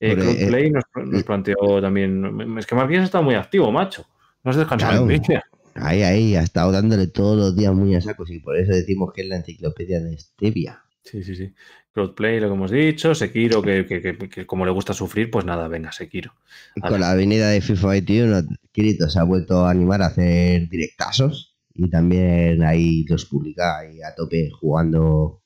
[0.00, 2.56] Eh, Porque, Cloudplay nos, nos planteó también.
[2.58, 4.06] Es que Marquis está muy activo, macho.
[4.44, 5.06] No has descansado Claro.
[5.06, 5.44] vida.
[5.74, 9.12] Ahí, ahí, ha estado dándole todos los días muy a sacos y por eso decimos
[9.12, 10.82] que es la enciclopedia de Stevia.
[11.04, 11.54] Sí, sí, sí.
[11.92, 15.44] Crowdplay, lo que hemos dicho, Sekiro, que, que, que, que como le gusta sufrir, pues
[15.44, 16.32] nada, venga, Sekiro.
[16.80, 18.42] Con la avenida de FIFA 21,
[18.72, 24.02] Kirito se ha vuelto a animar a hacer directazos y también ahí los publica ahí
[24.02, 25.42] a tope jugando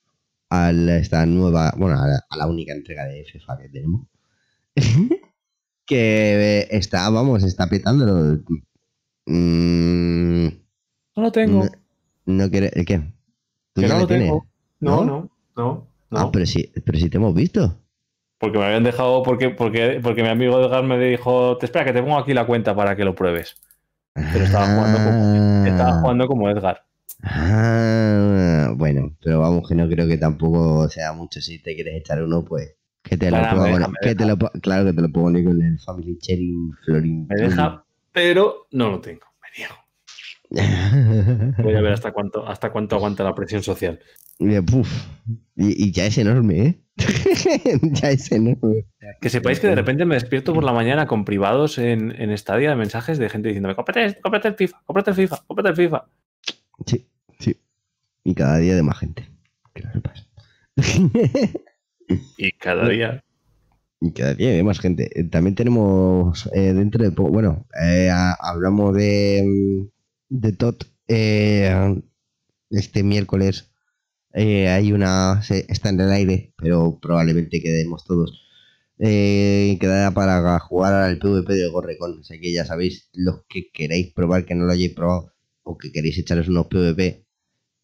[0.55, 4.05] a la- esta nueva, bueno, a la, a la única entrega de FIFA que tenemos.
[5.85, 8.39] que está, vamos, está petándolo.
[9.25, 10.47] Mm,
[11.15, 11.65] No lo tengo.
[11.65, 11.71] no,
[12.43, 12.99] no quiere, ¿el ¿qué?
[13.73, 14.27] ¿Tú que ya no lo tienes?
[14.27, 14.47] tengo.
[14.79, 15.05] No, ¿No?
[15.05, 15.87] no, no.
[16.11, 16.19] no.
[16.19, 17.79] Ah, pero sí, pero sí te hemos visto.
[18.37, 21.93] Porque me habían dejado, porque, porque, porque mi amigo Edgar me dijo, te espera que
[21.93, 23.55] te pongo aquí la cuenta para que lo pruebes.
[24.13, 26.01] Pero estaba jugando como, estaba Ah.
[26.01, 26.85] jugando como Edgar.
[27.25, 31.41] Ah, bueno, pero vamos, que no creo que tampoco sea mucho.
[31.41, 33.89] Si te quieres echar uno, pues que te lo Claro, puedo poner.
[34.01, 37.27] que te lo claro que te lo puedo poner con el Family Sharing Florin.
[37.27, 39.21] Me deja, pero no lo tengo.
[39.41, 39.75] Me niego.
[41.63, 43.99] Voy a ver hasta cuánto, hasta cuánto aguanta la presión social.
[44.39, 44.89] Y, puf,
[45.55, 46.79] y, y ya es enorme, ¿eh?
[47.93, 48.85] ya es enorme.
[49.21, 52.69] Que sepáis que de repente me despierto por la mañana con privados en, en Stadia
[52.71, 56.05] de mensajes de gente diciéndome, cómprate, cómprate el FIFA, cómprate el FIFA, cómprate el FIFA.
[56.85, 57.07] Sí.
[58.23, 59.27] Y cada día de más gente.
[59.73, 60.27] Que lo sepas.
[62.37, 63.23] Y cada día.
[64.01, 65.09] Y cada día hay más gente.
[65.19, 69.41] Eh, También tenemos eh, dentro de bueno, eh, a- hablamos de,
[70.29, 72.01] mm, de TOT eh,
[72.69, 73.71] este miércoles.
[74.33, 78.41] hay una, se- está en el aire, pero probablemente quedemos todos.
[78.99, 82.19] Eh, quedará para jugar al PvP de Gorrecon.
[82.21, 85.91] Así que ya sabéis, los que queréis probar, que no lo hayáis probado, o que
[85.91, 87.22] queréis echaros unos PvP,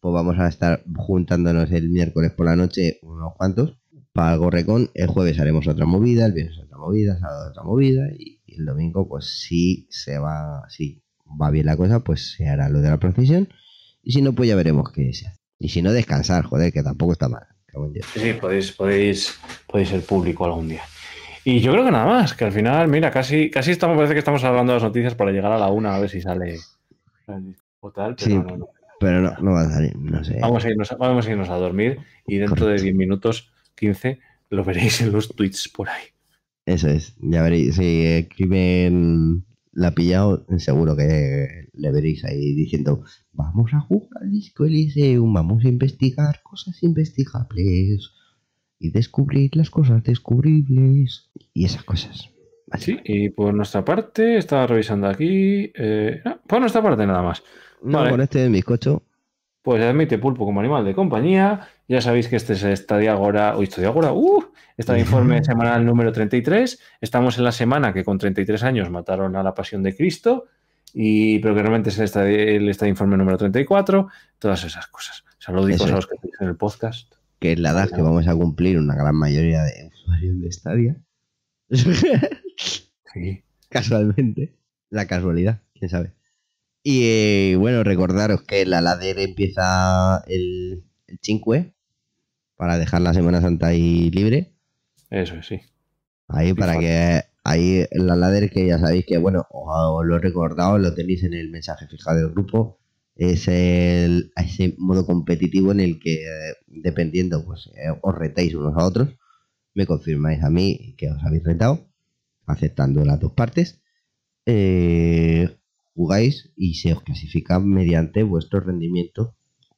[0.00, 3.76] pues vamos a estar juntándonos el miércoles por la noche, unos cuantos
[4.12, 4.90] para Gorrecon.
[4.94, 8.58] El jueves haremos otra movida, el viernes otra movida, el sábado otra movida y, y
[8.58, 11.02] el domingo, pues si se va, si
[11.40, 13.48] va bien la cosa, pues se hará lo de la procesión.
[14.02, 15.38] Y si no, pues ya veremos qué se hace.
[15.58, 17.42] Y si no, descansar, joder, que tampoco está mal.
[18.14, 20.82] sí, podéis, podéis, podéis ser público algún día.
[21.44, 24.18] Y yo creo que nada más, que al final, mira, casi, casi estamos, parece que
[24.18, 26.58] estamos hablando de las noticias para llegar a la una, a ver si sale
[27.80, 28.34] o tal, pero Sí.
[28.34, 28.68] no, no.
[29.00, 30.38] Pero no, no va a salir, no sé.
[30.40, 32.82] Vamos a, irnos, vamos a irnos a dormir y dentro de Correcto.
[32.84, 34.18] 10 minutos, 15,
[34.50, 36.04] lo veréis en los tweets por ahí.
[36.66, 37.76] Eso es, ya veréis.
[37.76, 44.22] Si eh, Crimen la ha pillado, seguro que le veréis ahí diciendo: Vamos a jugar
[44.22, 48.10] al disco Elysium, vamos a investigar cosas investigables
[48.78, 52.28] y descubrir las cosas descubribles y esas cosas.
[52.78, 55.72] Sí, y por nuestra parte, estaba revisando aquí.
[55.74, 57.42] eh, no, por nuestra parte, nada más.
[57.82, 58.10] No, Vale.
[58.10, 59.02] con este bizcocho.
[59.62, 61.68] Pues admite pulpo como animal de compañía.
[61.86, 64.44] Ya sabéis que este es Estadio Agora, o Estadio Agora, ¡uh!
[64.76, 66.80] Está el informe semanal número 33.
[67.00, 70.46] Estamos en la semana que con 33 años mataron a la pasión de Cristo,
[70.94, 74.08] y, pero que realmente es el Estadio, el Estadio Informe número 34.
[74.38, 75.24] Todas esas cosas.
[75.38, 75.94] Saluditos Eso a es.
[75.94, 77.12] los que estáis en el podcast.
[77.38, 80.96] que es la edad que vamos a cumplir una gran mayoría de usuarios de Stadia.
[83.12, 83.42] Sí.
[83.68, 84.54] Casualmente.
[84.90, 86.12] La casualidad, quién sabe.
[86.82, 91.54] Y eh, bueno, recordaros que la ladder empieza el, el 5
[92.56, 94.54] para dejar la Semana Santa ahí libre.
[95.10, 95.60] Eso es, sí.
[96.28, 96.86] Ahí para Fíjate.
[96.86, 99.66] que ahí la ladder que ya sabéis que bueno, os,
[100.00, 102.78] os lo he recordado, lo tenéis en el mensaje fijado del grupo.
[103.16, 108.76] Es el, ese modo competitivo en el que eh, dependiendo, pues eh, os retáis unos
[108.76, 109.08] a otros.
[109.74, 111.88] Me confirmáis a mí que os habéis retado,
[112.46, 113.82] aceptando las dos partes.
[114.46, 115.48] Eh,
[115.94, 119.36] jugáis y se os clasifica mediante vuestro rendimiento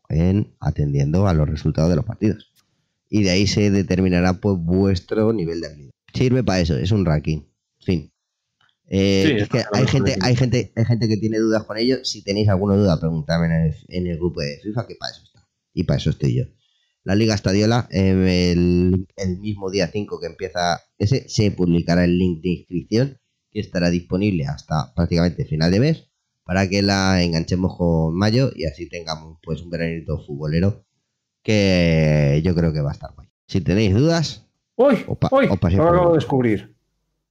[0.08, 2.52] en atendiendo a los resultados de los partidos.
[3.08, 5.92] Y de ahí se determinará pues vuestro nivel de habilidad.
[6.14, 7.42] Sirve para eso, es un ranking.
[7.80, 8.12] Fin.
[8.86, 12.04] Eh, Sí, es que hay gente, hay gente, hay gente que tiene dudas con ello.
[12.04, 15.22] Si tenéis alguna duda, preguntadme en el, en el grupo de FIFA, que para eso
[15.24, 15.48] está.
[15.74, 16.44] Y para eso estoy yo.
[17.04, 22.16] La Liga Estadiola, eh, el, el mismo día 5 que empieza ese, se publicará el
[22.16, 23.18] link de inscripción,
[23.52, 26.08] que estará disponible hasta prácticamente final de mes,
[26.44, 30.84] para que la enganchemos con mayo y así tengamos pues un veranito futbolero
[31.42, 33.28] que yo creo que va a estar guay.
[33.46, 35.04] Si tenéis dudas, ¡Uy!
[35.06, 35.46] Opa, ¡Uy!
[35.50, 36.74] opa, Lo acabo de descubrir.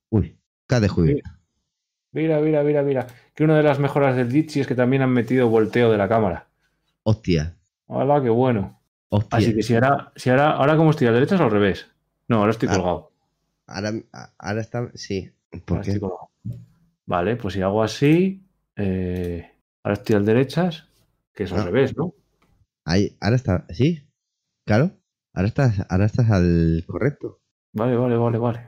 [0.10, 1.30] uy, ¿qué has descubierto?
[2.14, 3.08] Mira, mira, mira, mira.
[3.34, 6.08] Que una de las mejoras del Jitsi es que también han metido volteo de la
[6.10, 6.50] cámara.
[7.04, 7.58] Hostia,
[7.88, 8.80] ¡Hala, qué bueno!
[9.10, 9.38] hostia.
[9.40, 11.88] Así que si ahora, si ahora, ahora como estoy a la derecha es al revés.
[12.28, 13.12] No, ahora estoy Ah, colgado.
[13.66, 13.94] Ahora,
[14.38, 15.32] ahora está, sí.
[17.06, 18.44] Vale, pues si hago así,
[18.76, 19.52] eh,
[19.84, 20.88] ahora estoy al derechas,
[21.34, 21.66] que es al Ah.
[21.66, 22.14] revés, ¿no?
[22.86, 24.04] Ahí, ahora está, sí,
[24.66, 24.92] claro.
[25.34, 27.40] Ahora estás, ahora estás al correcto.
[27.74, 28.68] Vale, vale, vale, vale.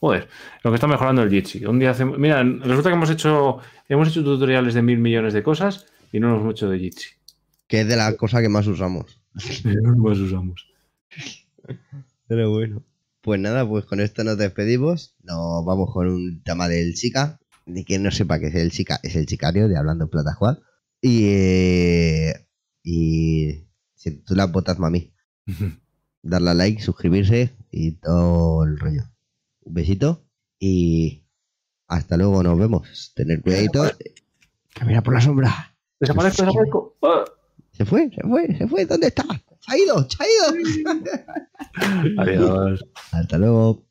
[0.00, 0.28] Joder,
[0.64, 1.64] lo que está mejorando el Jitsi.
[1.64, 2.18] Un día hacemos.
[2.18, 3.58] Mira, resulta que hemos hecho,
[3.88, 7.10] hemos hecho tutoriales de mil millones de cosas y no nos hemos hecho de Jitsi.
[7.68, 9.20] Que es de la cosa que más usamos.
[9.64, 10.66] No más usamos.
[12.26, 12.82] Pero bueno.
[13.22, 15.14] Pues nada, pues con esto nos despedimos.
[15.22, 17.38] Nos vamos con un tema del chica.
[17.64, 20.34] De quien no sepa que es el chica, es el chicario de Hablando en Plata
[20.34, 20.58] Juan.
[21.00, 22.48] Y, eh,
[22.82, 25.14] y se titula Botas Mami.
[26.22, 29.04] Darle a like, suscribirse y todo el rollo.
[29.60, 30.26] Un besito
[30.58, 31.22] y
[31.86, 33.12] hasta luego, nos vemos.
[33.14, 33.84] Tener cuidadito.
[34.74, 35.76] Camina por la sombra.
[36.00, 36.96] Desaparezco, desaparezco.
[37.02, 37.24] Ah.
[37.72, 38.86] Se fue, se fue, se fue.
[38.86, 39.24] ¿Dónde está?
[39.64, 40.46] Se ha ido, se ha ido.
[42.18, 42.84] Adiós.
[43.12, 43.86] Hasta luego.